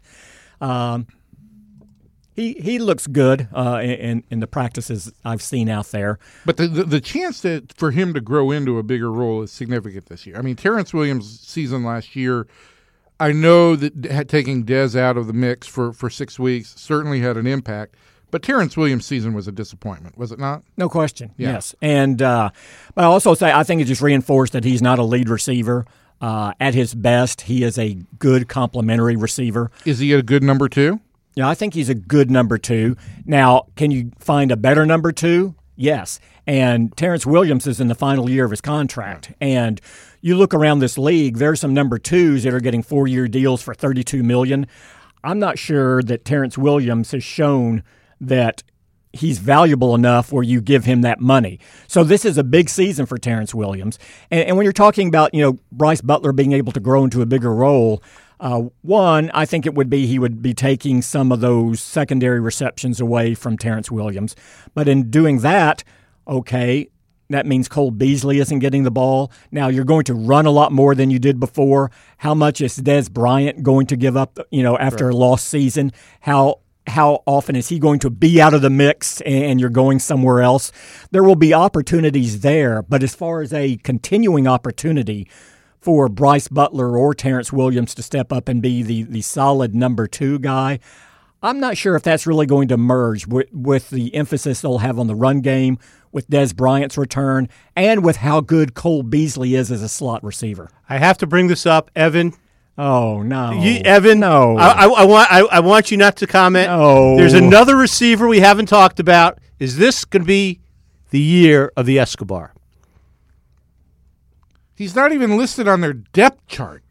Um, 0.61 1.07
he 2.35 2.55
he 2.55 2.79
looks 2.79 3.07
good 3.07 3.49
uh, 3.55 3.81
in 3.83 4.25
in 4.31 4.41
the 4.41 4.47
practices 4.47 5.13
I've 5.25 5.43
seen 5.43 5.69
out 5.69 5.87
there. 5.87 6.19
But 6.47 6.57
the, 6.57 6.67
the 6.67 6.85
the 6.85 7.01
chance 7.01 7.41
that 7.43 7.73
for 7.75 7.91
him 7.91 8.15
to 8.15 8.21
grow 8.21 8.51
into 8.51 8.79
a 8.79 8.83
bigger 8.83 9.11
role 9.11 9.43
is 9.43 9.53
significant 9.53 10.07
this 10.07 10.27
year. 10.27 10.37
I 10.37 10.43
mean, 10.43 10.57
Terrence 10.57 10.95
Williams' 10.95 11.41
season 11.41 11.85
last 11.85 12.17
year, 12.17 12.47
I 13.21 13.33
know 13.33 13.77
that 13.77 14.29
taking 14.29 14.65
Dez 14.65 14.97
out 14.99 15.17
of 15.17 15.27
the 15.27 15.33
mix 15.33 15.67
for, 15.67 15.93
for 15.93 16.11
six 16.11 16.39
weeks 16.39 16.75
certainly 16.79 17.21
had 17.21 17.37
an 17.37 17.47
impact. 17.47 17.97
But 18.33 18.43
Terrence 18.43 18.79
Williams' 18.79 19.05
season 19.05 19.35
was 19.35 19.47
a 19.47 19.53
disappointment, 19.53 20.17
was 20.17 20.33
it 20.33 20.39
not? 20.39 20.63
No 20.79 20.89
question. 20.89 21.33
Yeah. 21.37 21.53
Yes. 21.53 21.75
And 21.83 22.23
uh, 22.23 22.49
but 22.95 23.03
I 23.03 23.05
also 23.05 23.35
say 23.35 23.53
I 23.53 23.63
think 23.63 23.83
it 23.83 23.85
just 23.85 24.01
reinforced 24.01 24.55
that 24.55 24.65
he's 24.65 24.81
not 24.81 24.99
a 24.99 25.03
lead 25.03 25.29
receiver. 25.29 25.85
Uh, 26.21 26.53
at 26.61 26.73
his 26.73 26.95
best, 26.95 27.43
he 27.43 27.65
is 27.65 27.77
a 27.77 27.99
good 28.19 28.49
complementary 28.49 29.17
receiver. 29.17 29.73
Is 29.85 29.99
he 29.99 30.13
a 30.13 30.23
good 30.23 30.43
number 30.45 30.69
two? 30.69 31.01
Yeah, 31.35 31.49
I 31.49 31.55
think 31.55 31.75
he's 31.75 31.89
a 31.89 31.95
good 31.95 32.31
number 32.31 32.59
two. 32.59 32.97
Now, 33.25 33.67
can 33.77 33.91
you 33.91 34.13
find 34.19 34.53
a 34.53 34.57
better 34.57 34.85
number 34.85 35.13
two? 35.13 35.55
Yes. 35.77 36.21
And 36.47 36.95
Terrence 36.97 37.25
Williams 37.25 37.67
is 37.67 37.81
in 37.81 37.89
the 37.89 37.95
final 37.95 38.29
year 38.29 38.45
of 38.45 38.51
his 38.51 38.61
contract. 38.61 39.33
And 39.41 39.81
you 40.21 40.37
look 40.37 40.53
around 40.53 40.81
this 40.81 40.99
league, 40.99 41.39
there's 41.39 41.61
some 41.61 41.73
number 41.73 41.99
twos 41.99 42.43
that 42.43 42.53
are 42.53 42.61
getting 42.61 42.83
four 42.83 43.09
year 43.09 43.29
deals 43.29 43.63
for 43.63 43.75
thirty 43.75 44.05
two 44.05 44.23
million. 44.23 44.67
I'm 45.25 45.39
not 45.39 45.59
sure 45.59 46.03
that 46.03 46.25
Terrence 46.25 46.59
Williams 46.59 47.13
has 47.13 47.25
shown 47.25 47.83
that 48.21 48.63
he's 49.13 49.39
valuable 49.39 49.95
enough 49.95 50.33
where 50.33 50.43
you 50.43 50.61
give 50.61 50.85
him 50.85 51.03
that 51.03 51.21
money. 51.21 51.61
So 51.87 52.03
this 52.03 52.25
is 52.25 52.39
a 52.39 52.45
big 52.45 52.69
season 52.69 53.07
for 53.07 53.19
Terrence 53.19 53.55
Williams. 53.55 53.99
And, 54.31 54.49
and 54.49 54.57
when 54.57 54.65
you're 54.65 54.73
talking 54.73 55.09
about, 55.09 55.35
you 55.35 55.43
know, 55.43 55.59
Brice 55.71 56.01
Butler 56.01 56.33
being 56.33 56.53
able 56.53 56.73
to 56.73 56.81
grow 56.81 57.05
into 57.05 57.23
a 57.23 57.27
bigger 57.27 57.55
role, 57.55 58.03
uh, 58.43 58.63
one, 58.81 59.31
I 59.33 59.47
think 59.47 59.67
it 59.67 59.75
would 59.75 59.89
be 59.89 60.09
he 60.09 60.19
would 60.19 60.43
be 60.43 60.53
taking 60.53 61.01
some 61.01 61.31
of 61.31 61.41
those 61.41 61.81
secondary 61.81 62.41
receptions 62.41 63.01
away 63.01 63.35
from 63.35 63.57
Terrence 63.57 63.89
Williams. 63.89 64.35
But 64.75 64.89
in 64.89 65.11
doing 65.11 65.39
that, 65.39 65.85
okay, 66.27 66.89
that 67.31 67.47
means 67.47 67.69
Cole 67.69 67.93
Beasley 67.93 68.41
isn't 68.41 68.59
getting 68.59 68.83
the 68.83 68.91
ball. 68.91 69.31
Now 69.53 69.69
you're 69.69 69.85
going 69.85 70.03
to 70.07 70.15
run 70.15 70.45
a 70.45 70.51
lot 70.51 70.73
more 70.73 70.97
than 70.97 71.09
you 71.09 71.21
did 71.21 71.39
before. 71.39 71.93
How 72.19 72.35
much 72.35 72.61
is 72.61 72.77
Dez 72.79 73.09
Bryant 73.09 73.63
going 73.63 73.87
to 73.87 73.97
give 73.97 74.17
up, 74.17 74.41
you 74.51 74.65
know, 74.65 74.77
after 74.77 75.11
a 75.11 75.15
lost 75.15 75.47
season? 75.47 75.93
How 76.23 76.59
how 76.89 77.23
often 77.27 77.55
is 77.55 77.69
he 77.69 77.79
going 77.79 78.01
to 78.01 78.11
be 78.11 78.41
out 78.41 78.55
of 78.55 78.61
the 78.61 78.71
mix 78.71 79.21
and 79.21 79.61
you're 79.61 79.71
going 79.71 80.01
somewhere 80.01 80.43
else? 80.43 80.73
There 81.13 81.23
will 81.23 81.37
be 81.37 81.55
opportunities 81.55 82.41
there, 82.41 82.83
but 82.83 83.05
as 83.05 83.15
far 83.15 83.41
as 83.41 83.53
a 83.53 83.77
continuing 83.77 84.49
opportunity 84.49 85.29
for 85.83 86.09
Brice 86.09 86.49
Butler 86.49 86.97
or 86.97 87.13
Terrence 87.13 87.53
Williams 87.53 87.95
to 87.97 88.03
step 88.03 88.33
up 88.33 88.49
and 88.49 88.63
be 88.63 88.83
the, 88.83 89.03
the 89.03 89.21
solid 89.21 89.75
number 89.75 90.07
two 90.07 90.39
guy, 90.39 90.79
I'm 91.43 91.59
not 91.59 91.77
sure 91.77 91.97
if 91.97 92.05
that's 92.05 92.27
really 92.27 92.47
going 92.47 92.69
to 92.69 92.77
merge 92.77 93.27
with, 93.27 93.53
with 93.53 93.91
the 93.91 94.15
emphasis 94.15 94.61
they'll 94.61 94.79
have 94.79 94.99
on 94.99 95.09
the 95.09 95.17
run 95.17 95.41
game, 95.41 95.79
with 96.13 96.31
Dez 96.31 96.55
Bryant's 96.55 96.97
return, 96.97 97.49
and 97.75 98.05
with 98.05 98.19
how 98.19 98.41
good 98.41 98.75
Cole 98.75 99.03
Beasley 99.03 99.57
is 99.57 99.73
as 99.73 99.83
a 99.83 99.89
slot 99.89 100.23
receiver. 100.23 100.71
I 100.89 100.99
have 100.99 101.19
to 101.19 101.27
bring 101.27 101.49
this 101.49 101.67
up, 101.67 101.91
Evan. 101.97 102.35
Oh 102.79 103.23
no, 103.23 103.53
You, 103.53 103.81
Evan, 103.85 104.21
no, 104.21 104.57
I, 104.57 104.85
I, 104.85 104.87
I 104.87 105.05
want 105.05 105.31
I, 105.31 105.41
I 105.41 105.61
want 105.61 105.91
you 105.91 105.99
not 105.99 106.17
to 106.17 106.27
comment. 106.27 106.69
No. 106.69 107.17
There's 107.17 107.35
another 107.35 107.77
receiver 107.77 108.27
we 108.27 108.41
haven't 108.41 108.67
talked 108.67 108.99
about. 108.99 109.39
Is 109.59 109.77
this 109.77 110.07
going 110.07 110.23
to 110.23 110.27
be 110.27 110.61
the 111.11 111.21
year 111.21 111.71
of 111.77 111.85
the 111.85 111.99
Escobar? 111.99 112.55
He's 114.83 114.97
not 114.97 115.13
even 115.13 115.37
listed 115.37 115.69
on 115.69 115.81
their 115.81 115.93
depth 115.93 116.45
chart. 116.49 116.83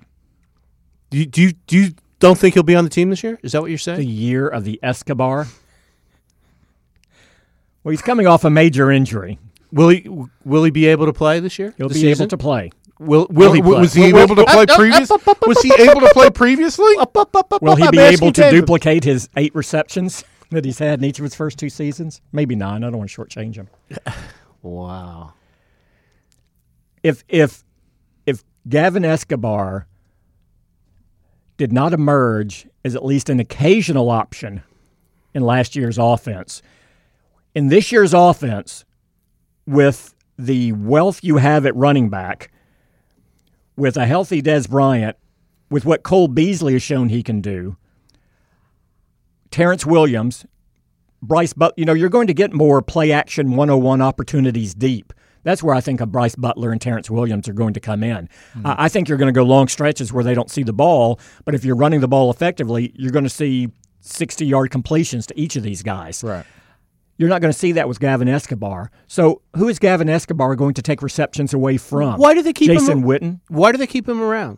Do 1.10 1.17
you, 1.17 1.25
do 1.25 1.41
you, 1.41 1.51
do 1.67 1.77
you 1.77 1.89
don't 2.19 2.38
think 2.38 2.54
he'll 2.54 2.63
be 2.63 2.73
on 2.73 2.86
the 2.86 2.89
team 2.89 3.10
this 3.10 3.21
year? 3.21 3.38
Is 3.43 3.51
that 3.51 3.62
what 3.62 3.69
you're 3.69 3.77
saying? 3.77 3.97
the 3.99 4.06
saying? 4.06 4.15
year 4.15 4.47
of 4.47 4.63
the 4.63 4.80
Escobar. 4.82 5.47
Well, 7.84 7.89
he's 7.91 8.01
coming 8.01 8.27
off 8.27 8.45
a 8.45 8.49
major 8.49 8.89
injury. 8.91 9.39
Will 9.73 9.89
he 9.89 10.08
will 10.45 10.63
he 10.63 10.71
be 10.71 10.86
able 10.86 11.06
to 11.08 11.12
play 11.12 11.41
this 11.41 11.60
year? 11.60 11.73
He'll 11.77 11.89
This 11.89 12.01
be 12.01 12.08
able 12.12 12.27
to 12.27 12.38
play. 12.38 12.71
Will 12.97 13.27
will 13.30 13.51
he 13.51 13.62
play? 13.62 13.80
was 13.82 13.93
he 13.93 14.13
Will- 14.13 14.19
able 14.23 14.38
to 14.38 14.45
play 14.45 14.65
previous? 14.67 15.12
uh, 15.12 15.17
Was 15.45 15.62
he 15.62 15.73
able 15.77 15.99
to 15.99 16.10
play 16.13 16.30
previously? 16.30 16.93
Will 17.62 17.75
he 17.75 17.89
be 17.89 17.99
able 17.99 18.32
to 18.32 18.51
duplicate 18.51 19.04
his 19.04 19.27
eight 19.36 19.54
receptions 19.54 20.23
that 20.51 20.63
he's 20.63 20.80
had 20.80 20.99
in 20.99 21.06
each 21.06 21.19
of 21.19 21.23
his 21.23 21.36
first 21.36 21.60
two 21.60 21.69
seasons? 21.69 22.21
Maybe 22.32 22.56
nine. 22.56 22.86
I 22.86 22.89
don't 22.89 22.99
want 22.99 23.10
to 23.10 23.21
shortchange 23.21 23.56
him. 23.56 23.67
Wow. 24.63 25.34
If 27.04 27.23
if 27.27 27.63
if 27.63 27.63
Gavin 28.67 29.06
Escobar 29.06 29.88
did 31.58 31.71
not 31.71 31.93
emerge 31.93 32.67
as 32.84 32.95
at 32.95 33.06
least 33.06 33.30
an 33.30 33.39
occasional 33.39 34.10
option 34.10 34.63
in 35.34 35.43
last 35.43 35.76
year's 35.76 35.97
offense, 35.97 36.62
in 37.54 37.67
this 37.67 37.91
year's 37.91 38.13
offense, 38.13 38.86
with 39.65 40.15
the 40.38 40.71
wealth 40.74 41.24
you 41.24 41.38
have 41.38 41.65
at 41.65 41.76
running 41.76 42.10
back, 42.10 42.52
with 43.76 43.95
a 43.95 44.06
healthy 44.06 44.41
Dez 44.41 44.69
Bryant, 44.69 45.17
with 45.69 45.86
what 45.86 46.04
Cole 46.04 46.28
Beasley 46.28 46.74
has 46.74 46.84
shown 46.84 47.10
he 47.10 47.24
can 47.24 47.41
do, 47.41 47.78
Terrence 49.52 49.86
Williams, 49.86 50.45
Brice 51.21 51.54
But 51.54 51.74
you 51.78 51.86
know, 51.86 51.93
you're 51.93 52.10
going 52.10 52.28
to 52.28 52.34
get 52.34 52.54
more 52.54 52.82
play 52.82 53.12
action 53.12 53.52
101 53.52 54.02
opportunities 54.02 54.74
deep. 54.74 55.13
That's 55.43 55.63
where 55.63 55.75
I 55.75 55.82
think 55.82 56.01
a 56.01 56.06
Brice 56.06 56.36
Butler 56.36 56.71
and 56.71 56.80
Terrence 56.80 57.10
Williams 57.10 57.47
are 57.47 57.54
going 57.54 57.73
to 57.73 57.80
come 57.80 58.04
in. 58.04 58.30
Hmm. 58.54 58.67
I 58.67 58.75
I 58.86 58.89
think 58.89 59.10
you're 59.10 59.17
going 59.17 59.34
to 59.34 59.38
go 59.38 59.43
long 59.43 59.67
stretches 59.67 60.12
where 60.12 60.23
they 60.23 60.34
don't 60.34 60.49
see 60.49 60.63
the 60.63 60.73
ball, 60.73 61.19
but 61.45 61.56
if 61.56 61.63
you're 61.63 61.75
running 61.75 62.01
the 62.01 62.08
ball 62.08 62.30
effectively, 62.30 62.91
you're 62.95 63.12
going 63.12 63.23
to 63.25 63.30
see 63.30 63.69
60 64.01 64.45
yard 64.45 64.71
completions 64.71 65.25
to 65.27 65.39
each 65.39 65.56
of 65.56 65.63
these 65.63 65.84
guys. 65.84 66.23
Right. 66.23 66.45
You're 67.17 67.30
not 67.30 67.41
going 67.41 67.54
to 67.54 67.58
see 67.58 67.73
that 67.73 67.88
with 67.88 67.99
Gavin 67.99 68.27
Escobar. 68.27 68.89
So, 69.08 69.41
who 69.56 69.69
is 69.69 69.77
Gavin 69.77 70.10
Escobar 70.10 70.56
going 70.56 70.73
to 70.73 70.82
take 70.82 71.04
receptions 71.04 71.54
away 71.54 71.77
from? 71.77 72.19
Why 72.19 72.34
do 72.34 72.41
they 72.41 72.54
keep 72.54 72.71
Jason 72.71 72.99
him? 72.99 73.04
Witten? 73.04 73.39
Why 73.47 73.71
do 73.71 73.77
they 73.77 73.86
keep 73.88 74.10
him 74.10 74.21
around? 74.21 74.58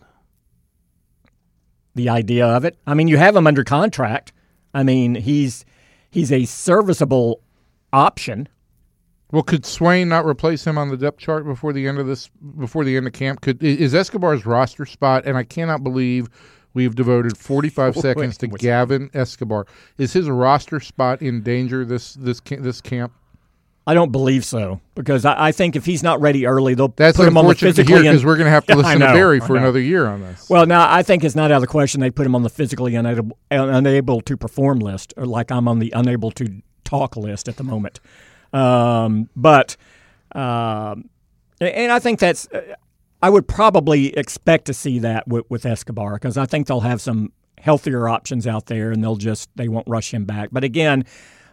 the 1.95 2.09
idea 2.09 2.45
of 2.45 2.65
it. 2.65 2.77
I 2.87 2.93
mean, 2.93 3.07
you 3.07 3.17
have 3.17 3.35
him 3.35 3.47
under 3.47 3.63
contract. 3.63 4.33
I 4.73 4.83
mean, 4.83 5.15
he's 5.15 5.65
he's 6.09 6.31
a 6.31 6.45
serviceable 6.45 7.41
option. 7.91 8.47
Well, 9.33 9.41
could 9.41 9.63
Swaim 9.63 10.09
not 10.09 10.27
replace 10.27 10.65
him 10.67 10.77
on 10.77 10.89
the 10.89 10.95
depth 10.95 11.17
chart 11.17 11.43
before 11.43 11.73
the 11.73 11.87
end 11.87 11.97
of 11.97 12.05
this? 12.05 12.29
Before 12.59 12.85
the 12.85 12.95
end 12.95 13.07
of 13.07 13.13
camp, 13.13 13.41
could 13.41 13.63
is 13.63 13.95
Escobar's 13.95 14.45
roster 14.45 14.85
spot? 14.85 15.25
And 15.25 15.35
I 15.35 15.43
cannot 15.43 15.83
believe 15.83 16.29
we've 16.75 16.93
devoted 16.93 17.35
forty 17.35 17.69
five 17.69 17.95
seconds 17.97 18.37
to 18.37 18.47
Gavin 18.47 19.09
Escobar. 19.15 19.65
Is 19.97 20.13
his 20.13 20.29
roster 20.29 20.79
spot 20.79 21.23
in 21.23 21.41
danger 21.41 21.83
this 21.83 22.13
this 22.13 22.41
this 22.41 22.79
camp? 22.79 23.11
I 23.87 23.95
don't 23.95 24.11
believe 24.11 24.45
so 24.45 24.79
because 24.93 25.25
I, 25.25 25.47
I 25.47 25.51
think 25.51 25.75
if 25.75 25.83
he's 25.83 26.03
not 26.03 26.21
ready 26.21 26.45
early, 26.45 26.75
they'll 26.75 26.89
That's 26.89 27.17
put 27.17 27.27
him 27.27 27.35
on 27.35 27.47
the 27.47 27.55
physically. 27.55 28.03
because 28.03 28.23
we're 28.23 28.37
going 28.37 28.45
to 28.45 28.51
have 28.51 28.67
to 28.67 28.75
listen 28.77 28.99
to 28.99 29.07
Barry 29.07 29.39
for 29.39 29.55
another 29.57 29.79
year 29.79 30.05
on 30.05 30.21
this. 30.21 30.47
Well, 30.47 30.67
now 30.67 30.89
I 30.93 31.01
think 31.01 31.23
it's 31.23 31.35
not 31.35 31.49
out 31.49 31.55
of 31.55 31.61
the 31.61 31.67
question 31.67 32.01
they 32.01 32.11
put 32.11 32.27
him 32.27 32.35
on 32.35 32.43
the 32.43 32.49
physically 32.49 32.93
unable, 32.93 33.35
unable 33.49 34.21
to 34.21 34.37
perform 34.37 34.77
list, 34.77 35.11
or 35.17 35.25
like 35.25 35.51
I'm 35.51 35.67
on 35.67 35.79
the 35.79 35.91
unable 35.95 36.29
to 36.31 36.61
talk 36.83 37.17
list 37.17 37.49
at 37.49 37.57
the 37.57 37.63
moment. 37.63 37.99
Um, 38.53 39.29
but 39.35 39.75
um, 40.33 41.09
and 41.59 41.91
I 41.91 41.99
think 41.99 42.19
that's 42.19 42.47
I 43.21 43.29
would 43.29 43.47
probably 43.47 44.15
expect 44.17 44.65
to 44.65 44.73
see 44.73 44.99
that 44.99 45.27
with, 45.27 45.45
with 45.49 45.65
Escobar 45.65 46.13
because 46.15 46.37
I 46.37 46.45
think 46.45 46.67
they'll 46.67 46.81
have 46.81 47.01
some 47.01 47.31
healthier 47.57 48.09
options 48.09 48.45
out 48.45 48.65
there, 48.65 48.91
and 48.91 49.03
they'll 49.03 49.15
just 49.15 49.49
they 49.55 49.67
won't 49.67 49.87
rush 49.87 50.13
him 50.13 50.25
back. 50.25 50.49
But 50.51 50.63
again, 50.63 51.05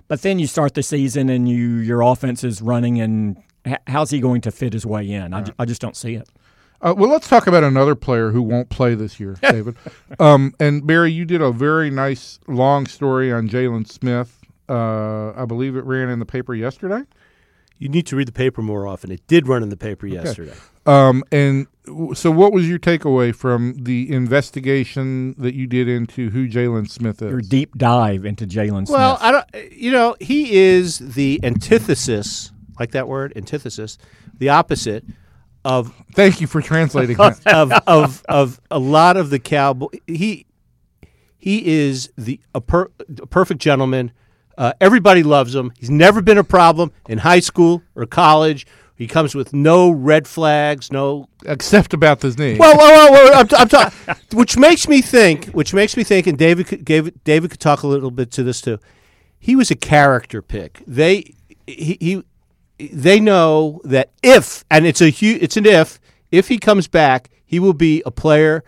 but 0.09 0.23
then 0.23 0.39
you 0.39 0.47
start 0.47 0.75
the 0.75 0.83
season 0.83 1.29
and 1.29 1.49
you 1.49 1.77
your 1.77 2.03
offense 2.03 2.43
is 2.45 2.61
running, 2.61 3.01
and 3.01 3.37
how's 3.87 4.11
he 4.11 4.21
going 4.21 4.41
to 4.43 4.51
fit 4.51 4.73
his 4.73 4.85
way 4.85 5.09
in? 5.09 5.33
I, 5.33 5.43
ju- 5.43 5.55
I 5.59 5.65
just 5.65 5.81
don't 5.81 5.97
see 5.97 6.15
it. 6.17 6.29
Uh, 6.83 6.95
well, 6.97 7.11
let's 7.11 7.29
talk 7.29 7.47
about 7.47 7.63
another 7.63 7.95
player 7.95 8.31
who 8.31 8.43
won't 8.43 8.71
play 8.71 8.95
this 8.95 9.21
year, 9.21 9.37
David. 9.43 9.77
Um, 10.19 10.55
and 10.59 10.87
Barry, 10.87 11.13
you 11.13 11.25
did 11.25 11.43
a 11.43 11.53
very 11.53 11.91
nice 11.91 12.41
long 12.49 12.87
story 12.87 13.33
on 13.33 13.49
Jaylon 13.49 13.87
Smith. 13.87 14.40
Uh, 14.71 15.33
I 15.37 15.45
believe 15.47 15.77
it 15.77 15.85
ran 15.85 16.09
in 16.09 16.19
the 16.21 16.27
paper 16.27 16.55
yesterday. 16.55 17.03
You 17.79 17.89
need 17.89 18.07
to 18.09 18.17
read 18.17 18.29
the 18.29 18.33
paper 18.33 18.61
more 18.63 18.87
often. 18.87 19.11
It 19.11 19.27
did 19.27 19.49
run 19.49 19.63
in 19.63 19.71
the 19.71 19.77
paper 19.77 20.07
yesterday. 20.07 20.53
Um, 20.85 21.25
and 21.33 21.67
w- 21.87 22.15
so, 22.15 22.31
what 22.31 22.53
was 22.53 22.69
your 22.69 22.79
takeaway 22.79 23.35
from 23.35 23.75
the 23.83 24.13
investigation 24.13 25.35
that 25.39 25.55
you 25.55 25.67
did 25.67 25.89
into 25.89 26.29
who 26.31 26.47
Jaylon 26.47 26.91
Smith 26.91 27.23
is? 27.23 27.31
Your 27.31 27.41
deep 27.41 27.77
dive 27.79 28.25
into 28.27 28.47
Jaylon 28.47 28.87
Smith. 28.87 28.91
Well, 28.91 29.19
I 29.21 29.33
don't. 29.33 29.73
You 29.73 29.93
know, 29.93 30.15
he 30.21 30.53
is 30.59 30.99
the 30.99 31.41
antithesis, 31.43 32.53
like 32.79 32.91
that 32.93 33.09
word, 33.09 33.33
antithesis, 33.35 33.97
the 34.39 34.51
opposite 34.51 35.05
of 35.65 35.95
Thank 36.15 36.41
you 36.41 36.47
for 36.47 36.61
translating 36.61 37.17
that. 37.19 37.47
of 37.47 37.73
of 37.87 38.23
of 38.29 38.61
a 38.71 38.79
lot 38.79 39.17
of 39.17 39.31
the 39.31 39.39
cowboy. 39.39 39.89
He 40.07 40.47
he 41.39 41.67
is 41.67 42.11
the 42.19 42.41
a, 42.55 42.61
per, 42.61 42.91
a 43.23 43.27
perfect 43.27 43.61
gentleman. 43.61 44.13
Uh, 44.61 44.75
everybody 44.79 45.23
loves 45.23 45.55
him. 45.55 45.73
He's 45.79 45.89
never 45.89 46.21
been 46.21 46.37
a 46.37 46.45
problem 46.45 46.93
in 47.09 47.17
high 47.17 47.41
school 47.41 47.83
or 47.95 48.05
college. 48.05 48.67
He 48.95 49.07
comes 49.07 49.35
with 49.35 49.55
no 49.55 49.91
red 49.91 50.29
flags, 50.29 50.93
no 50.93 51.31
Except 51.47 51.95
about 51.95 52.21
his 52.21 52.37
knee. 52.37 52.59
well, 52.59 52.77
well, 52.77 53.11
well, 53.11 53.25
well 53.25 53.41
I'm, 53.41 53.49
I'm 53.59 53.69
talking, 53.69 53.99
which 54.35 54.59
makes 54.59 54.87
me 54.87 55.01
think, 55.01 55.47
which 55.47 55.73
makes 55.73 55.97
me 55.97 56.05
think, 56.05 56.27
and 56.27 56.37
David, 56.37 56.67
could, 56.67 56.85
David, 56.85 57.25
David 57.25 57.53
could 57.53 57.61
talk 57.61 57.83
a 57.83 57.87
little 57.87 58.11
bit 58.11 58.31
to 58.33 58.43
this 58.43 58.61
too. 58.61 58.79
He 59.39 59.57
was 59.57 59.71
a 59.71 59.75
character 59.75 60.43
pick. 60.43 60.83
They, 60.87 61.33
he, 61.67 61.97
he 61.99 62.23
they 62.93 63.19
know 63.19 63.81
that 63.85 64.11
if, 64.23 64.67
and 64.71 64.87
it's 64.87 65.01
a 65.01 65.09
huge, 65.09 65.43
it's 65.43 65.57
an 65.57 65.65
if, 65.65 65.99
if 66.31 66.49
he 66.49 66.59
comes 66.59 66.87
back, 66.87 67.31
he 67.47 67.59
will 67.59 67.73
be 67.73 68.03
a 68.05 68.11
player 68.11 68.63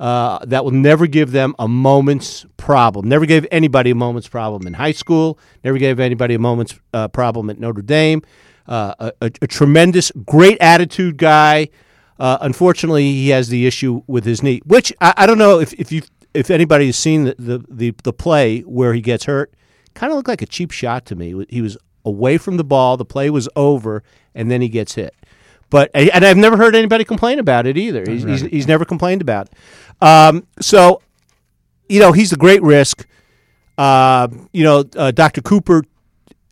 uh, 0.00 0.44
that 0.44 0.64
will 0.64 0.72
never 0.72 1.06
give 1.06 1.32
them 1.32 1.54
a 1.58 1.68
moment's 1.68 2.46
problem. 2.56 3.08
Never 3.08 3.26
gave 3.26 3.46
anybody 3.50 3.90
a 3.90 3.94
moment's 3.94 4.28
problem 4.28 4.66
in 4.66 4.74
high 4.74 4.92
school. 4.92 5.38
Never 5.62 5.78
gave 5.78 6.00
anybody 6.00 6.34
a 6.34 6.38
moment's 6.38 6.78
uh, 6.92 7.08
problem 7.08 7.50
at 7.50 7.58
Notre 7.58 7.82
Dame. 7.82 8.22
Uh, 8.66 9.10
a, 9.20 9.30
a, 9.42 9.46
tremendous, 9.46 10.10
great 10.24 10.56
attitude 10.58 11.18
guy. 11.18 11.68
Uh, 12.18 12.38
unfortunately, 12.40 13.04
he 13.04 13.28
has 13.28 13.48
the 13.48 13.66
issue 13.66 14.02
with 14.06 14.24
his 14.24 14.42
knee, 14.42 14.62
which 14.64 14.90
I, 15.02 15.12
I 15.18 15.26
don't 15.26 15.36
know 15.36 15.60
if, 15.60 15.74
if 15.74 15.92
you 15.92 16.00
if 16.32 16.50
anybody 16.50 16.86
has 16.86 16.96
seen 16.96 17.24
the, 17.24 17.34
the, 17.38 17.64
the, 17.68 17.94
the 18.02 18.12
play 18.12 18.60
where 18.60 18.92
he 18.92 19.00
gets 19.00 19.24
hurt. 19.24 19.54
Kind 19.94 20.12
of 20.12 20.16
looked 20.16 20.28
like 20.28 20.42
a 20.42 20.46
cheap 20.46 20.72
shot 20.72 21.06
to 21.06 21.14
me. 21.14 21.46
He 21.48 21.62
was 21.62 21.78
away 22.04 22.36
from 22.38 22.56
the 22.56 22.64
ball, 22.64 22.96
the 22.96 23.04
play 23.04 23.30
was 23.30 23.48
over, 23.54 24.02
and 24.34 24.50
then 24.50 24.60
he 24.60 24.68
gets 24.68 24.94
hit. 24.94 25.14
But 25.74 25.90
and 25.92 26.24
I've 26.24 26.36
never 26.36 26.56
heard 26.56 26.76
anybody 26.76 27.02
complain 27.02 27.40
about 27.40 27.66
it 27.66 27.76
either. 27.76 28.04
He's, 28.06 28.22
he's, 28.22 28.42
he's 28.42 28.68
never 28.68 28.84
complained 28.84 29.20
about 29.20 29.48
it. 29.48 29.54
Um, 30.00 30.46
so, 30.60 31.02
you 31.88 31.98
know, 31.98 32.12
he's 32.12 32.32
a 32.32 32.36
great 32.36 32.62
risk. 32.62 33.04
Uh, 33.76 34.28
you 34.52 34.62
know, 34.62 34.84
uh, 34.94 35.10
Dr. 35.10 35.42
Cooper 35.42 35.82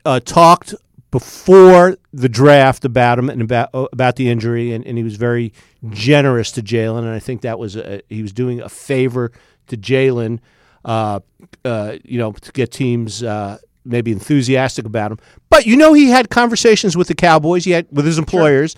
uh, 0.05 0.19
talked 0.19 0.75
before 1.13 1.99
the 2.13 2.29
draft 2.29 2.85
about 2.85 3.17
him 3.17 3.31
and 3.31 3.43
about 3.43 3.71
uh, 3.73 3.87
about 3.93 4.17
the 4.17 4.29
injury, 4.29 4.73
and, 4.73 4.85
and 4.85 4.99
he 4.99 5.05
was 5.05 5.15
very 5.15 5.53
generous 5.91 6.51
to 6.51 6.61
Jaylon, 6.61 7.05
and 7.05 7.11
I 7.11 7.21
think 7.21 7.43
that 7.43 7.61
was 7.61 7.77
a, 7.77 8.03
he 8.09 8.23
was 8.23 8.33
doing 8.33 8.61
a 8.61 8.69
favor 8.69 9.31
to 9.69 9.77
Jaylon, 9.77 10.41
uh, 10.85 11.21
uh, 11.65 11.95
you 12.03 12.19
know, 12.19 12.33
to 12.33 12.51
get 12.51 12.73
teams 12.73 13.23
uh, 13.23 13.59
maybe 13.85 14.11
enthusiastic 14.11 14.85
about 14.85 15.13
him. 15.13 15.19
But 15.49 15.65
you 15.65 15.77
know, 15.77 15.93
he 15.93 16.11
had 16.11 16.29
conversations 16.29 16.97
with 16.97 17.07
the 17.07 17.15
Cowboys, 17.15 17.65
he 17.65 17.71
had 17.71 17.87
with 17.93 18.05
his 18.05 18.19
employers, 18.19 18.75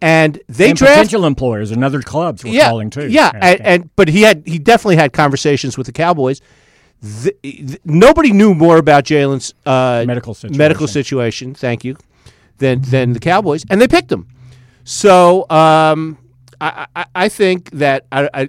and 0.00 0.38
they 0.48 0.70
and 0.70 0.78
drafted. 0.78 0.96
potential 0.96 1.24
employers 1.24 1.70
and 1.70 1.82
other 1.84 2.02
clubs 2.02 2.44
were 2.44 2.50
Yeah, 2.50 2.68
calling 2.68 2.90
too. 2.90 3.08
yeah, 3.08 3.30
and, 3.34 3.60
and 3.62 3.96
but 3.96 4.08
he 4.08 4.22
had 4.22 4.42
he 4.46 4.58
definitely 4.58 4.96
had 4.96 5.12
conversations 5.12 5.76
with 5.78 5.86
the 5.86 5.92
Cowboys. 5.92 6.40
The, 7.02 7.34
the- 7.42 7.80
nobody 7.84 8.32
knew 8.32 8.54
more 8.54 8.78
about 8.78 9.04
Jaylon's 9.04 9.54
uh, 9.66 10.04
Medical 10.06 10.34
situation. 10.34 10.58
Medical 10.58 10.86
situation. 10.88 11.54
Thank 11.54 11.84
you. 11.84 11.96
Than 12.58 12.80
than 12.82 13.12
the 13.12 13.20
Cowboys, 13.20 13.64
and 13.68 13.80
they 13.80 13.88
picked 13.88 14.10
him. 14.10 14.26
So 14.84 15.48
um, 15.50 16.16
I, 16.60 16.86
I 16.96 17.06
I 17.14 17.28
think 17.28 17.70
that 17.72 18.06
I, 18.10 18.28
I 18.32 18.48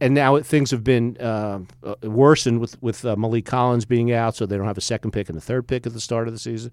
and 0.00 0.14
now 0.14 0.38
things 0.40 0.70
have 0.72 0.84
been 0.84 1.16
uh, 1.18 1.60
worsened 2.02 2.60
with 2.60 2.80
with 2.82 3.04
uh, 3.04 3.16
Maliek 3.16 3.44
Collins 3.44 3.84
being 3.86 4.12
out, 4.12 4.36
so 4.36 4.46
they 4.46 4.56
don't 4.56 4.66
have 4.66 4.78
a 4.78 4.82
second 4.82 5.10
pick 5.12 5.28
and 5.28 5.36
a 5.36 5.40
third 5.40 5.66
pick 5.66 5.86
at 5.86 5.92
the 5.92 6.00
start 6.00 6.28
of 6.28 6.34
the 6.34 6.38
season. 6.38 6.72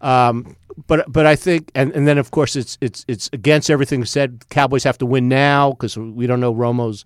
Um, 0.00 0.56
but 0.86 1.10
but 1.10 1.26
I 1.26 1.36
think 1.36 1.70
and, 1.74 1.92
and 1.92 2.06
then 2.06 2.18
of 2.18 2.30
course 2.30 2.56
it's 2.56 2.76
it's 2.80 3.04
it's 3.08 3.30
against 3.32 3.70
everything 3.70 4.04
said. 4.04 4.44
Cowboys 4.50 4.84
have 4.84 4.98
to 4.98 5.06
win 5.06 5.28
now 5.28 5.70
because 5.70 5.96
we 5.96 6.26
don't 6.26 6.40
know 6.40 6.52
Romo's 6.52 7.04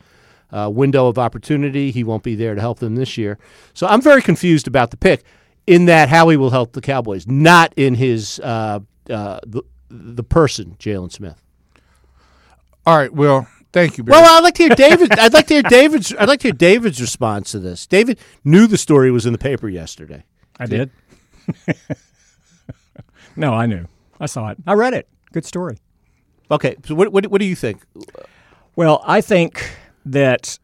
uh, 0.52 0.70
window 0.72 1.06
of 1.08 1.18
opportunity. 1.18 1.90
He 1.90 2.04
won't 2.04 2.22
be 2.22 2.34
there 2.34 2.54
to 2.54 2.60
help 2.60 2.78
them 2.78 2.96
this 2.96 3.18
year. 3.18 3.38
So 3.74 3.86
I'm 3.86 4.00
very 4.00 4.22
confused 4.22 4.66
about 4.66 4.90
the 4.90 4.96
pick. 4.96 5.24
In 5.66 5.84
that 5.84 6.08
Howie 6.08 6.38
will 6.38 6.48
help 6.48 6.72
the 6.72 6.80
Cowboys, 6.80 7.26
not 7.26 7.74
in 7.76 7.94
his 7.94 8.40
uh, 8.40 8.80
uh, 9.10 9.40
the 9.46 9.62
the 9.90 10.24
person 10.24 10.76
Jaylon 10.78 11.12
Smith. 11.12 11.42
All 12.86 12.96
right. 12.96 13.12
Well, 13.12 13.46
thank 13.70 13.98
you, 13.98 14.04
Barry. 14.04 14.22
Well, 14.22 14.38
I'd 14.38 14.44
like 14.44 14.54
to 14.54 14.62
hear 14.62 14.74
David. 14.74 15.18
I'd 15.18 15.34
like 15.34 15.46
to 15.48 15.54
hear 15.54 15.62
David's. 15.62 16.14
I'd 16.18 16.28
like 16.28 16.40
to 16.40 16.48
hear 16.48 16.54
David's 16.54 17.02
response 17.02 17.52
to 17.52 17.58
this. 17.58 17.86
David 17.86 18.18
knew 18.44 18.66
the 18.66 18.78
story 18.78 19.10
was 19.10 19.26
in 19.26 19.32
the 19.32 19.38
paper 19.38 19.68
yesterday. 19.68 20.24
I 20.58 20.64
did. 20.64 20.90
no, 23.38 23.54
I 23.54 23.66
knew. 23.66 23.86
I 24.20 24.26
saw 24.26 24.48
it. 24.50 24.58
I 24.66 24.74
read 24.74 24.94
it. 24.94 25.08
Good 25.32 25.44
story. 25.44 25.78
Okay, 26.50 26.76
so 26.84 26.94
what 26.94 27.12
what, 27.12 27.26
what 27.26 27.40
do 27.40 27.46
you 27.46 27.56
think? 27.56 27.82
Well, 28.76 29.02
I 29.06 29.20
think 29.20 29.70
that 30.06 30.58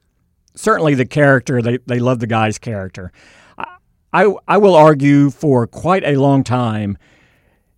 certainly 0.54 0.94
the 0.94 1.04
character, 1.04 1.60
they, 1.60 1.78
they 1.86 1.98
love 1.98 2.20
the 2.20 2.26
guy's 2.26 2.58
character. 2.58 3.12
I, 3.58 3.76
I, 4.12 4.34
I 4.48 4.58
will 4.58 4.74
argue 4.74 5.30
for 5.30 5.66
quite 5.66 6.04
a 6.04 6.16
long 6.16 6.44
time 6.44 6.96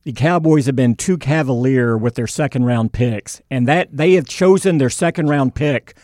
the 0.05 0.13
Cowboys 0.13 0.67
have 0.67 0.77
been 0.77 0.95
too 0.95 1.19
cavalier 1.19 1.97
with 1.99 2.15
their 2.15 2.29
second 2.29 2.65
round 2.65 2.93
picks, 2.93 3.43
and 3.51 3.67
that 3.67 3.89
they 3.91 4.13
have 4.13 4.29
chosen 4.29 4.79
their 4.79 4.89
second 4.89 5.29
round 5.29 5.57
pick 5.57 5.97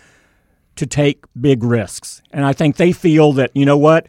to 0.74 0.86
take 0.86 1.24
big 1.40 1.62
risks. 1.62 2.20
And 2.32 2.44
I 2.44 2.52
think 2.52 2.76
they 2.76 2.90
feel 2.90 3.32
that, 3.34 3.52
you 3.54 3.64
know 3.64 3.78
what, 3.78 4.08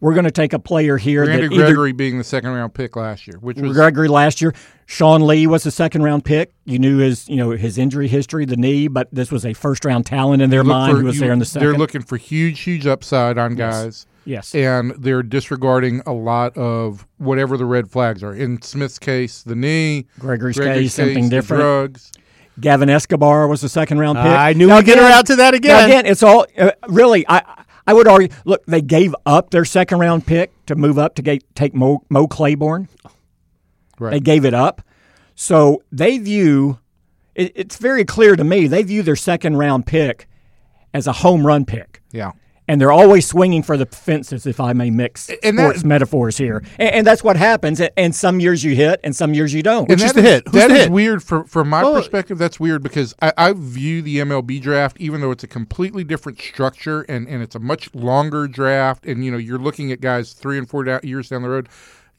we're 0.00 0.12
going 0.14 0.24
to 0.24 0.30
take 0.30 0.52
a 0.52 0.58
player 0.58 0.96
here 0.98 1.24
Randy 1.26 1.48
that 1.48 1.54
either 1.54 1.64
Gregory 1.66 1.92
being 1.92 2.18
the 2.18 2.24
second 2.24 2.50
round 2.50 2.74
pick 2.74 2.96
last 2.96 3.26
year, 3.26 3.38
which 3.40 3.56
was 3.58 3.72
Gregory 3.72 4.08
last 4.08 4.40
year. 4.42 4.52
Sean 4.84 5.26
Lee 5.26 5.46
was 5.46 5.62
the 5.64 5.70
second 5.70 6.02
round 6.02 6.24
pick. 6.24 6.52
You 6.64 6.78
knew 6.78 6.98
his, 6.98 7.28
you 7.28 7.36
know, 7.36 7.50
his 7.50 7.78
injury 7.78 8.06
history, 8.08 8.44
the 8.44 8.56
knee, 8.56 8.88
but 8.88 9.08
this 9.10 9.32
was 9.32 9.44
a 9.46 9.52
first 9.54 9.84
round 9.84 10.04
talent 10.06 10.42
in 10.42 10.50
their 10.50 10.62
mind 10.64 10.92
for- 10.94 11.00
who 11.00 11.06
was 11.06 11.14
you- 11.16 11.20
there 11.22 11.32
in 11.32 11.38
the 11.38 11.44
second. 11.44 11.66
They're 11.68 11.78
looking 11.78 12.02
for 12.02 12.16
huge, 12.16 12.60
huge 12.60 12.86
upside 12.86 13.38
on 13.38 13.54
guys. 13.54 14.06
yes. 14.26 14.54
and 14.54 14.92
they're 14.98 15.22
disregarding 15.22 16.02
a 16.06 16.12
lot 16.12 16.56
of 16.58 17.06
whatever 17.18 17.56
the 17.56 17.64
red 17.64 17.90
flags 17.90 18.22
are. 18.22 18.34
In 18.34 18.60
Smith's 18.62 18.98
case, 18.98 19.42
the 19.42 19.56
knee. 19.56 20.06
Gregory's 20.18 20.56
Gregory's 20.56 20.78
case, 20.90 20.94
something 20.94 21.24
the 21.24 21.30
different. 21.30 21.62
drugs. 21.62 22.12
Gavin 22.60 22.88
Escobar 22.88 23.48
was 23.48 23.60
the 23.60 23.68
second 23.68 23.98
round 23.98 24.16
pick. 24.18 24.26
I 24.26 24.52
knew 24.54 24.68
Now, 24.68 24.76
we'd 24.76 24.86
get 24.86 24.98
again- 24.98 25.10
around 25.10 25.24
to 25.26 25.36
that 25.36 25.50
now, 25.52 25.56
again. 25.56 25.84
again, 25.90 26.06
it's 26.06 26.22
all 26.22 26.46
uh, 26.58 26.70
really. 26.88 27.24
I 27.28 27.42
I 27.86 27.94
would 27.94 28.08
argue. 28.08 28.28
Look, 28.44 28.64
they 28.66 28.82
gave 28.82 29.14
up 29.24 29.50
their 29.50 29.64
second 29.64 29.98
round 29.98 30.26
pick 30.26 30.52
to 30.66 30.74
move 30.74 30.98
up 30.98 31.14
to 31.16 31.22
get, 31.22 31.42
take 31.54 31.74
Mo, 31.74 32.02
Mo 32.08 32.26
Claiborne. 32.26 32.88
Right. 33.98 34.10
They 34.10 34.20
gave 34.20 34.44
it 34.44 34.54
up, 34.54 34.82
so 35.34 35.82
they 35.90 36.18
view. 36.18 36.78
It, 37.34 37.52
it's 37.54 37.76
very 37.76 38.04
clear 38.04 38.36
to 38.36 38.44
me 38.44 38.66
they 38.66 38.82
view 38.82 39.02
their 39.02 39.16
second 39.16 39.56
round 39.56 39.86
pick 39.86 40.28
as 40.92 41.06
a 41.06 41.12
home 41.12 41.46
run 41.46 41.64
pick. 41.64 42.02
Yeah. 42.12 42.32
And 42.68 42.80
they're 42.80 42.92
always 42.92 43.26
swinging 43.26 43.62
for 43.62 43.76
the 43.76 43.86
fences, 43.86 44.46
if 44.46 44.60
I 44.60 44.72
may 44.72 44.90
mix 44.90 45.30
And 45.42 45.58
that- 45.58 45.62
sports 45.62 45.84
metaphors 45.84 46.36
here. 46.36 46.62
And, 46.78 46.94
and 46.94 47.06
that's 47.06 47.22
what 47.22 47.36
happens. 47.36 47.80
And, 47.80 47.90
and 47.96 48.14
some 48.14 48.40
years 48.40 48.64
you 48.64 48.74
hit, 48.74 49.00
and 49.04 49.14
some 49.14 49.34
years 49.34 49.54
you 49.54 49.62
don't. 49.62 49.90
And 49.90 50.00
is 50.00 50.12
that 50.12 50.14
the 50.14 50.22
hit? 50.22 50.48
Who's 50.48 50.54
that 50.54 50.70
hit? 50.70 50.90
weird 50.90 51.22
for, 51.22 51.44
from 51.44 51.68
my 51.68 51.82
Well- 51.82 51.94
perspective. 51.94 52.38
That's 52.38 52.58
weird 52.58 52.82
because 52.82 53.14
I, 53.22 53.32
I 53.36 53.52
view 53.52 54.02
the 54.02 54.18
MLB 54.18 54.60
draft, 54.60 54.96
even 55.00 55.20
though 55.20 55.30
it's 55.30 55.44
a 55.44 55.48
completely 55.48 56.04
different 56.04 56.40
structure 56.40 57.02
and, 57.02 57.28
and 57.28 57.42
it's 57.42 57.54
a 57.54 57.60
much 57.60 57.94
longer 57.94 58.46
draft, 58.48 59.06
and 59.06 59.24
you 59.24 59.30
know 59.30 59.38
you're 59.38 59.58
looking 59.58 59.92
at 59.92 60.00
guys 60.00 60.32
three 60.32 60.58
and 60.58 60.68
four 60.68 60.84
da- 60.84 61.00
years 61.02 61.28
down 61.28 61.42
the 61.42 61.48
road. 61.48 61.68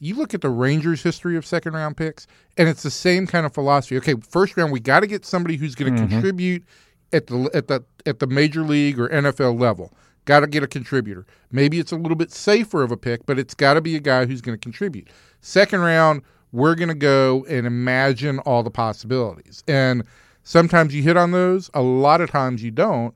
You 0.00 0.14
look 0.14 0.32
at 0.32 0.42
the 0.42 0.50
Rangers' 0.50 1.02
history 1.02 1.36
of 1.36 1.44
second 1.44 1.72
round 1.74 1.96
picks, 1.96 2.26
and 2.56 2.68
it's 2.68 2.82
the 2.82 2.90
same 2.90 3.26
kind 3.26 3.44
of 3.44 3.52
philosophy. 3.52 3.96
Okay, 3.96 4.14
first 4.28 4.56
round, 4.56 4.72
we 4.72 4.80
got 4.80 5.00
to 5.00 5.06
get 5.06 5.26
somebody 5.26 5.56
who's 5.56 5.74
going 5.74 5.94
to 5.94 6.02
mm-hmm. 6.02 6.12
contribute 6.12 6.64
at 7.12 7.26
the 7.26 7.50
at 7.54 7.68
the 7.68 7.84
at 8.06 8.18
the 8.18 8.26
major 8.26 8.62
league 8.62 8.98
or 8.98 9.08
NFL 9.08 9.58
level. 9.58 9.92
Got 10.28 10.40
to 10.40 10.46
get 10.46 10.62
a 10.62 10.66
contributor. 10.66 11.24
Maybe 11.50 11.78
it's 11.78 11.90
a 11.90 11.96
little 11.96 12.14
bit 12.14 12.30
safer 12.30 12.82
of 12.82 12.92
a 12.92 12.98
pick, 12.98 13.24
but 13.24 13.38
it's 13.38 13.54
got 13.54 13.74
to 13.74 13.80
be 13.80 13.96
a 13.96 13.98
guy 14.00 14.26
who's 14.26 14.42
going 14.42 14.58
to 14.58 14.60
contribute. 14.60 15.08
Second 15.40 15.80
round, 15.80 16.20
we're 16.52 16.74
going 16.74 16.90
to 16.90 16.94
go 16.94 17.46
and 17.48 17.66
imagine 17.66 18.38
all 18.40 18.62
the 18.62 18.70
possibilities. 18.70 19.64
And 19.66 20.04
sometimes 20.42 20.94
you 20.94 21.02
hit 21.02 21.16
on 21.16 21.30
those, 21.30 21.70
a 21.72 21.80
lot 21.80 22.20
of 22.20 22.30
times 22.30 22.62
you 22.62 22.70
don't. 22.70 23.14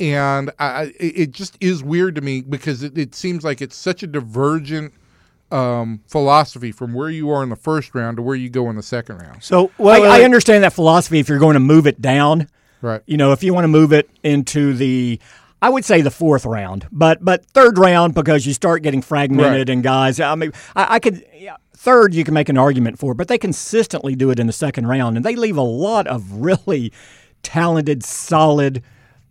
And 0.00 0.50
I, 0.58 0.66
I- 0.66 0.92
it 0.98 1.18
it 1.18 1.30
just 1.32 1.58
is 1.60 1.82
weird 1.84 2.14
to 2.14 2.22
me 2.22 2.40
because 2.40 2.82
it, 2.82 2.96
it 2.96 3.14
seems 3.14 3.44
like 3.44 3.60
it's 3.60 3.76
such 3.76 4.02
a 4.02 4.06
divergent 4.06 4.94
um, 5.52 6.00
philosophy 6.08 6.72
from 6.72 6.94
where 6.94 7.10
you 7.10 7.28
are 7.30 7.42
in 7.42 7.50
the 7.50 7.56
first 7.56 7.94
round 7.94 8.16
to 8.16 8.22
where 8.22 8.34
you 8.34 8.48
go 8.48 8.70
in 8.70 8.76
the 8.76 8.82
second 8.82 9.18
round. 9.18 9.42
So 9.42 9.70
I, 9.78 10.20
I 10.20 10.24
understand 10.24 10.64
that 10.64 10.72
philosophy 10.72 11.18
if 11.18 11.28
you're 11.28 11.38
going 11.38 11.54
to 11.54 11.60
move 11.60 11.86
it 11.86 12.00
down. 12.00 12.48
Right. 12.80 13.02
You 13.06 13.16
know, 13.18 13.32
if 13.32 13.42
you 13.42 13.52
want 13.52 13.64
to 13.64 13.68
move 13.68 13.92
it 13.92 14.08
into 14.22 14.72
the, 14.74 15.18
I 15.62 15.70
would 15.70 15.84
say 15.84 16.00
the 16.02 16.10
fourth 16.10 16.44
round, 16.44 16.86
but 16.92 17.24
but 17.24 17.44
third 17.46 17.78
round 17.78 18.14
because 18.14 18.46
you 18.46 18.52
start 18.52 18.82
getting 18.82 19.02
fragmented 19.02 19.68
Right. 19.68 19.72
and 19.74 19.82
guys. 19.82 20.20
I 20.20 20.34
mean, 20.34 20.52
I, 20.74 20.96
I 20.96 20.98
could 20.98 21.24
yeah, 21.34 21.56
third 21.74 22.14
you 22.14 22.24
can 22.24 22.34
make 22.34 22.48
an 22.48 22.58
argument 22.58 22.98
for, 22.98 23.14
but 23.14 23.28
they 23.28 23.38
consistently 23.38 24.14
do 24.14 24.30
it 24.30 24.38
in 24.38 24.46
the 24.46 24.52
second 24.52 24.86
round, 24.86 25.16
and 25.16 25.24
they 25.24 25.34
leave 25.34 25.56
a 25.56 25.62
lot 25.62 26.06
of 26.06 26.30
really 26.32 26.92
talented, 27.42 28.04
solid, 28.04 28.82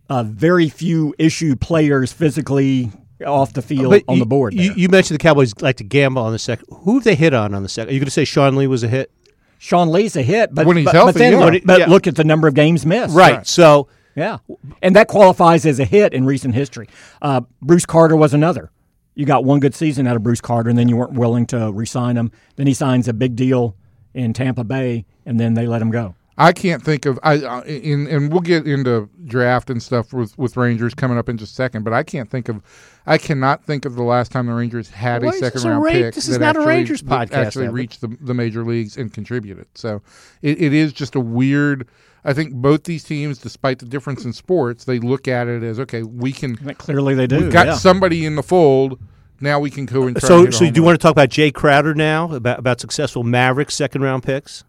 uh, 0.08 0.22
very 0.24 0.68
few 0.68 1.14
issue 1.18 1.54
players 1.56 2.12
physically 2.12 2.90
off 3.24 3.52
the 3.54 3.62
field 3.62 3.90
But 3.92 4.02
on 4.08 4.16
you- 4.16 4.20
the 4.22 4.26
board. 4.26 4.52
You, 4.54 4.68
there. 4.70 4.78
you 4.78 4.88
mentioned 4.88 5.18
the 5.18 5.22
Cowboys 5.22 5.52
like 5.60 5.76
to 5.76 5.84
gamble 5.84 6.22
on 6.22 6.32
the 6.32 6.38
second. 6.38 6.66
Who 6.80 6.94
have 6.94 7.04
they 7.04 7.14
hit 7.14 7.34
on 7.34 7.54
on 7.54 7.62
the 7.62 7.68
second? 7.68 7.90
Are 7.90 7.92
you 7.92 8.00
going 8.00 8.06
to 8.06 8.10
say 8.10 8.24
Sean 8.24 8.56
Lee 8.56 8.66
was 8.66 8.82
a 8.82 8.88
hit? 8.88 9.10
Sean 9.58 9.90
Lee's 9.90 10.16
a 10.16 10.22
hit, 10.22 10.54
but 10.54 10.66
When 10.66 10.76
he's 10.76 10.84
but, 10.84 10.94
healthy, 10.94 11.12
but 11.12 11.18
then 11.18 11.32
yeah. 11.32 11.38
look, 11.44 11.62
but 11.64 11.78
yeah. 11.80 11.86
look 11.86 12.06
at 12.06 12.14
the 12.16 12.24
number 12.24 12.46
of 12.46 12.52
games 12.54 12.84
missed. 12.84 13.14
Right. 13.16 13.46
So 13.46 13.88
Yeah, 14.16 14.38
and 14.82 14.96
that 14.96 15.08
qualifies 15.08 15.66
as 15.66 15.78
a 15.78 15.84
hit 15.84 16.12
in 16.14 16.24
recent 16.24 16.54
history. 16.54 16.88
Uh, 17.20 17.42
Bruce 17.60 17.84
Carter 17.86 18.16
was 18.16 18.32
another. 18.34 18.70
You 19.14 19.24
got 19.26 19.44
one 19.44 19.60
good 19.60 19.74
season 19.74 20.06
out 20.06 20.16
of 20.16 20.22
Bruce 20.22 20.40
Carter, 20.40 20.68
and 20.70 20.78
then 20.78 20.88
you 20.88 20.96
weren't 20.96 21.12
willing 21.12 21.46
to 21.46 21.70
re-sign 21.72 22.16
him. 22.16 22.30
Then 22.56 22.66
he 22.66 22.74
signs 22.74 23.08
a 23.08 23.12
big 23.12 23.36
deal 23.36 23.76
in 24.14 24.32
Tampa 24.32 24.64
Bay, 24.64 25.04
and 25.24 25.38
then 25.38 25.54
they 25.54 25.66
let 25.66 25.80
him 25.82 25.90
go. 25.90 26.14
I 26.38 26.52
can't 26.52 26.82
think 26.82 27.06
of 27.06 27.18
I 27.22 27.36
uh, 27.38 27.62
in 27.62 28.06
and 28.08 28.30
we'll 28.30 28.42
get 28.42 28.66
into 28.66 29.08
draft 29.24 29.70
and 29.70 29.82
stuff 29.82 30.12
with 30.12 30.36
with 30.36 30.54
Rangers 30.58 30.92
coming 30.92 31.16
up 31.16 31.30
in 31.30 31.38
just 31.38 31.52
a 31.52 31.54
second, 31.54 31.82
but 31.82 31.94
I 31.94 32.02
can't 32.02 32.30
think 32.30 32.50
of 32.50 32.60
I 33.06 33.16
cannot 33.16 33.64
think 33.64 33.86
of 33.86 33.94
the 33.94 34.02
last 34.02 34.32
time 34.32 34.44
the 34.46 34.52
Rangers 34.52 34.90
had 34.90 35.22
Why 35.22 35.30
a 35.30 35.32
second 35.32 35.52
this 35.54 35.64
a 35.64 35.70
round 35.70 35.84
Ra- 35.84 35.92
pick. 35.92 36.14
this 36.14 36.28
is 36.28 36.38
that 36.38 36.44
not 36.44 36.56
a 36.56 36.58
actually- 36.58 36.74
Rangers 36.74 37.02
podcast, 37.02 37.32
Actually 37.32 37.64
Evan. 37.64 37.74
reached 37.74 38.00
the 38.02 38.08
the 38.20 38.34
major 38.34 38.64
leagues 38.66 38.98
and 38.98 39.10
contributed. 39.10 39.66
So 39.74 40.02
it, 40.42 40.60
it 40.60 40.72
is 40.74 40.92
just 40.92 41.14
a 41.14 41.20
weird. 41.20 41.88
I 42.26 42.34
think 42.34 42.52
both 42.52 42.84
these 42.84 43.04
teams, 43.04 43.38
despite 43.38 43.78
the 43.78 43.86
difference 43.86 44.24
in 44.24 44.32
sports, 44.32 44.84
they 44.84 44.98
look 44.98 45.28
at 45.28 45.46
it 45.48 45.62
as 45.62 45.78
okay. 45.80 46.02
We 46.02 46.32
can 46.32 46.56
Clearly, 46.56 47.14
they 47.14 47.26
do. 47.26 47.38
we've 47.38 47.52
got 47.52 47.66
yeah. 47.68 47.74
somebody 47.74 48.26
in 48.26 48.34
the 48.34 48.42
fold. 48.42 48.98
Now 49.40 49.60
we 49.60 49.70
can 49.70 49.86
go 49.86 50.06
and 50.06 50.16
try 50.16 50.28
So, 50.28 50.44
and 50.44 50.52
so 50.54 50.64
home 50.64 50.72
do 50.72 50.78
you 50.80 50.82
run. 50.82 50.86
want 50.86 51.00
to 51.00 51.02
talk 51.02 51.12
about 51.12 51.28
Jae 51.28 51.54
Crowder 51.54 51.94
now 51.94 52.32
about 52.32 52.58
about 52.58 52.80
successful 52.80 53.22
Mavericks 53.22 53.74
second 53.74 54.02
round 54.02 54.22
picks? 54.24 54.64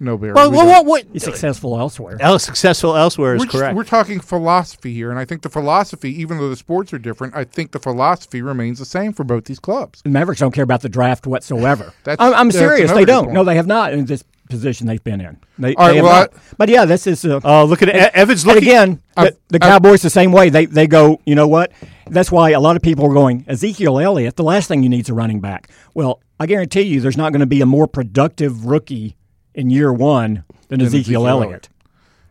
no 0.00 0.16
Barry? 0.16 0.32
Well, 0.32 0.50
we 0.50 0.56
well, 0.56 0.66
don't. 0.66 0.86
what, 0.86 0.86
what 0.86 1.06
He's 1.12 1.22
successful 1.22 1.78
elsewhere. 1.78 2.16
El- 2.20 2.38
successful 2.40 2.96
elsewhere 2.96 3.34
is 3.36 3.40
we're, 3.40 3.46
just- 3.46 3.56
correct. 3.58 3.76
we're 3.76 3.84
talking 3.84 4.18
philosophy 4.18 4.94
here, 4.94 5.10
and 5.10 5.18
I 5.18 5.24
think 5.24 5.42
the 5.42 5.48
philosophy, 5.48 6.10
even 6.20 6.38
though 6.38 6.48
the 6.48 6.56
sports 6.56 6.92
are 6.92 6.98
different, 6.98 7.36
I 7.36 7.44
think 7.44 7.70
the 7.72 7.78
philosophy 7.78 8.42
remains 8.42 8.78
the 8.80 8.84
same 8.84 9.12
for 9.12 9.22
both 9.22 9.44
these 9.44 9.60
clubs. 9.60 10.02
The 10.02 10.08
Mavericks 10.10 10.40
don't 10.40 10.50
care 10.52 10.64
about 10.64 10.80
the 10.80 10.88
draft 10.88 11.26
whatsoever. 11.26 11.92
That's- 12.04 12.26
I'm, 12.26 12.34
I'm 12.34 12.48
that's 12.48 12.58
serious. 12.58 12.90
They 12.90 13.04
don't. 13.04 13.24
point. 13.26 13.34
No, 13.34 13.44
they 13.44 13.54
have 13.56 13.66
not 13.68 13.92
in 13.92 14.06
this 14.06 14.24
position 14.52 14.86
they've 14.86 15.02
been 15.02 15.20
in. 15.20 15.38
They, 15.58 15.74
All 15.74 15.86
right, 15.88 15.94
they 15.94 16.02
well, 16.02 16.20
not. 16.22 16.32
but 16.58 16.68
yeah, 16.68 16.84
this 16.84 17.06
is. 17.06 17.24
Uh, 17.24 17.40
Oh, 17.44 17.64
look 17.64 17.82
at 17.82 17.88
it. 17.88 17.94
Evans 18.14 18.46
looking 18.46 18.62
again, 18.62 19.02
the, 19.16 19.20
I've- 19.22 19.36
the 19.48 19.58
I've- 19.62 19.70
Cowboys 19.70 20.02
the 20.02 20.10
same 20.10 20.32
way. 20.32 20.48
They 20.50 20.66
they 20.66 20.86
go. 20.86 21.20
You 21.26 21.34
know 21.34 21.48
what? 21.48 21.72
That's 22.08 22.30
why 22.30 22.50
a 22.50 22.60
lot 22.60 22.76
of 22.76 22.82
people 22.82 23.06
are 23.10 23.14
going 23.14 23.44
Ezekiel 23.48 23.98
Elliott. 23.98 24.36
The 24.36 24.42
last 24.44 24.68
thing 24.68 24.82
you 24.82 24.88
need 24.88 25.00
is 25.06 25.08
a 25.08 25.14
running 25.14 25.40
back. 25.40 25.70
Well, 25.94 26.20
I 26.38 26.46
guarantee 26.46 26.82
you, 26.82 27.00
there's 27.00 27.16
not 27.16 27.32
going 27.32 27.40
to 27.40 27.46
be 27.46 27.60
a 27.60 27.66
more 27.66 27.86
productive 27.86 28.66
rookie 28.66 29.16
in 29.54 29.70
year 29.70 29.92
one 29.92 30.44
than 30.68 30.80
Ezekiel, 30.80 31.00
Ezekiel 31.00 31.26
Elliott. 31.28 31.46
Elliott. 31.48 31.68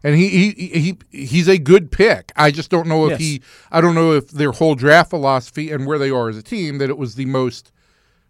And 0.04 0.16
he, 0.16 0.30
he 0.30 0.98
he 1.12 1.26
he's 1.26 1.48
a 1.48 1.58
good 1.60 1.92
pick. 1.92 2.32
I 2.36 2.50
just 2.52 2.72
don't 2.72 2.88
know 2.88 3.06
if 3.06 3.12
Yes. 3.12 3.20
he 3.20 3.42
I 3.72 3.82
don't 3.82 3.94
know 3.96 4.14
if 4.14 4.30
their 4.32 4.52
whole 4.52 4.74
draft 4.76 5.12
philosophy 5.12 5.72
and 5.72 5.86
where 5.86 6.00
they 6.00 6.10
are 6.10 6.28
as 6.30 6.38
a 6.38 6.42
team 6.44 6.80
that 6.80 6.90
it 6.90 6.98
was 6.98 7.14
the 7.16 7.26
most 7.26 7.72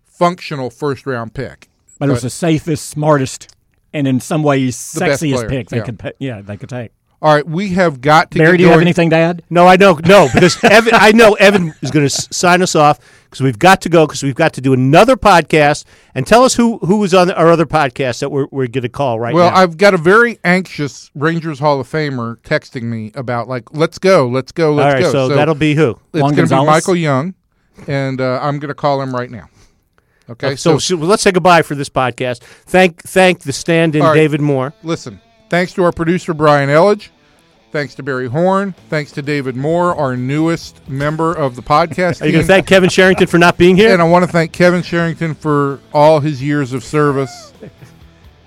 functional 0.06 0.70
first 0.70 1.06
round 1.06 1.34
pick. 1.34 1.70
But 2.00 2.10
it 2.10 2.14
was 2.14 2.24
the 2.24 2.30
safest, 2.30 2.88
smartest, 2.90 3.56
and 3.94 4.08
in 4.08 4.20
some 4.20 4.44
ways 4.44 4.76
best 4.98 5.22
sexiest 5.22 5.50
pick 5.50 5.70
they 5.70 5.78
yeah. 5.78 5.84
could. 5.84 6.00
pa- 6.00 6.12
Yeah, 6.20 6.42
they 6.42 6.58
could 6.58 6.70
take. 6.70 6.92
All 7.24 7.32
right, 7.32 7.46
we 7.46 7.70
have 7.74 8.02
got 8.02 8.32
to 8.32 8.40
Barry, 8.40 8.54
get 8.54 8.58
do 8.58 8.64
you 8.64 8.70
have 8.72 8.82
anything 8.82 9.12
to 9.12 9.16
add? 9.16 9.44
No, 9.48 9.68
I 9.68 9.76
know, 9.76 9.94
no, 10.08 10.28
because 10.34 10.58
Evan, 10.64 10.94
I 10.96 11.12
know 11.12 11.34
Evan 11.36 11.72
is 11.84 11.92
going 11.92 12.02
to 12.02 12.12
s- 12.12 12.28
sign 12.36 12.64
us 12.64 12.74
off 12.74 12.98
because 13.26 13.42
we've 13.42 13.60
got 13.60 13.80
to 13.82 13.90
go 13.90 14.08
because 14.08 14.24
we've 14.24 14.34
got 14.34 14.54
to 14.54 14.62
do 14.62 14.74
another 14.74 15.16
podcast 15.16 15.86
and 16.16 16.26
tell 16.26 16.44
us 16.44 16.56
who 16.56 16.80
who 16.80 17.04
is 17.04 17.14
on 17.14 17.30
our 17.30 17.50
other 17.52 17.68
podcast 17.68 18.22
that 18.22 18.30
we're 18.32 18.48
we're 18.50 18.66
going 18.66 18.82
to 18.82 18.90
call 18.90 19.20
right 19.20 19.36
now. 19.36 19.40
Well, 19.40 19.52
now. 19.52 19.58
I've 19.58 19.78
got 19.78 19.94
a 19.94 19.98
very 19.98 20.40
anxious 20.44 21.12
Rangers 21.14 21.60
Hall 21.60 21.80
of 21.80 21.88
Famer 21.88 22.38
texting 22.38 22.86
me 22.86 23.12
about 23.14 23.48
like, 23.48 23.72
let's 23.72 24.00
go, 24.00 24.28
let's 24.28 24.52
go, 24.52 24.74
let's 24.74 24.96
right, 24.96 25.02
go. 25.04 25.12
so, 25.12 25.28
that'll 25.28 25.54
be 25.54 25.76
who. 25.76 25.92
it's 26.14 26.22
going 26.22 26.36
to 26.36 26.48
be 26.48 26.66
Michael 26.66 26.96
Young, 26.96 27.36
and 27.86 28.20
uh, 28.20 28.40
I'm 28.42 28.58
going 28.58 28.70
to 28.70 28.74
call 28.74 29.00
him 29.00 29.14
right 29.14 29.30
now. 29.30 29.48
Okay, 30.32 30.56
So, 30.56 30.78
so 30.78 30.96
let's 30.96 31.24
say 31.24 31.32
goodbye 31.32 31.62
for 31.62 31.76
this 31.76 31.89
podcast. 31.89 32.39
Thank 32.39 33.02
thank 33.04 33.39
the 33.39 33.54
stand-in 33.54 34.02
All 34.02 34.10
right. 34.10 34.15
David 34.15 34.41
Moore. 34.41 34.74
listen, 34.84 35.20
thanks 35.50 35.74
to 35.74 35.84
our 35.84 35.91
producer 35.91 36.34
Brian 36.34 36.70
Elledge, 36.70 37.10
thanks 37.72 37.96
to 37.96 38.04
Barry 38.04 38.28
Horn, 38.28 38.74
thanks 38.89 39.12
to 39.13 39.22
David 39.22 39.56
Moore, 39.56 39.96
our 39.96 40.15
newest 40.15 40.88
member 40.88 41.34
of 41.34 41.56
the 41.56 41.62
podcast 41.62 42.22
Are 42.22 42.26
you 42.26 42.32
going 42.32 42.44
to 42.44 42.48
thank 42.48 42.67
Kevin 42.67 42.89
Sherrington 42.89 43.28
for 43.28 43.38
not 43.38 43.58
being 43.58 43.76
here? 43.76 43.91
and 43.94 44.02
I 44.02 44.06
want 44.06 44.26
to 44.26 44.32
thank 44.32 44.52
Kevin 44.54 44.82
Sherrington 44.84 45.36
for 45.36 45.80
all 45.94 46.20
his 46.20 46.41
years 46.41 46.72
of 46.74 46.84
service, 46.84 47.54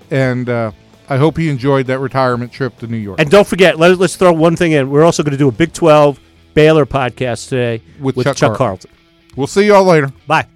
and 0.09 0.49
uh, 0.49 0.71
I 1.09 1.17
hope 1.17 1.37
he 1.37 1.49
enjoyed 1.49 1.85
that 1.87 1.99
retirement 1.99 2.51
trip 2.51 2.77
to 2.79 2.87
New 2.87 2.97
York. 2.97 3.19
And 3.19 3.29
don't 3.29 3.47
forget, 3.47 3.77
let, 3.77 3.99
us 3.99 4.15
throw 4.15 4.31
one 4.33 4.55
thing 4.55 4.71
in. 4.71 4.89
We're 4.89 5.03
also 5.03 5.21
going 5.23 5.33
to 5.33 5.37
do 5.37 5.49
a 5.49 5.51
Big 5.51 5.71
12 5.73 6.19
Baylor 6.55 6.85
podcast 6.85 7.49
today 7.49 7.83
With 7.99 8.15
with 8.15 8.25
Chuck 8.25 8.37
Chuck 8.37 8.57
Carlton. 8.57 8.89
Carlton. 8.89 9.35
we'll 9.35 9.45
see 9.47 9.67
y'all 9.67 9.83
later. 9.83 10.11
Bye. 10.25 10.47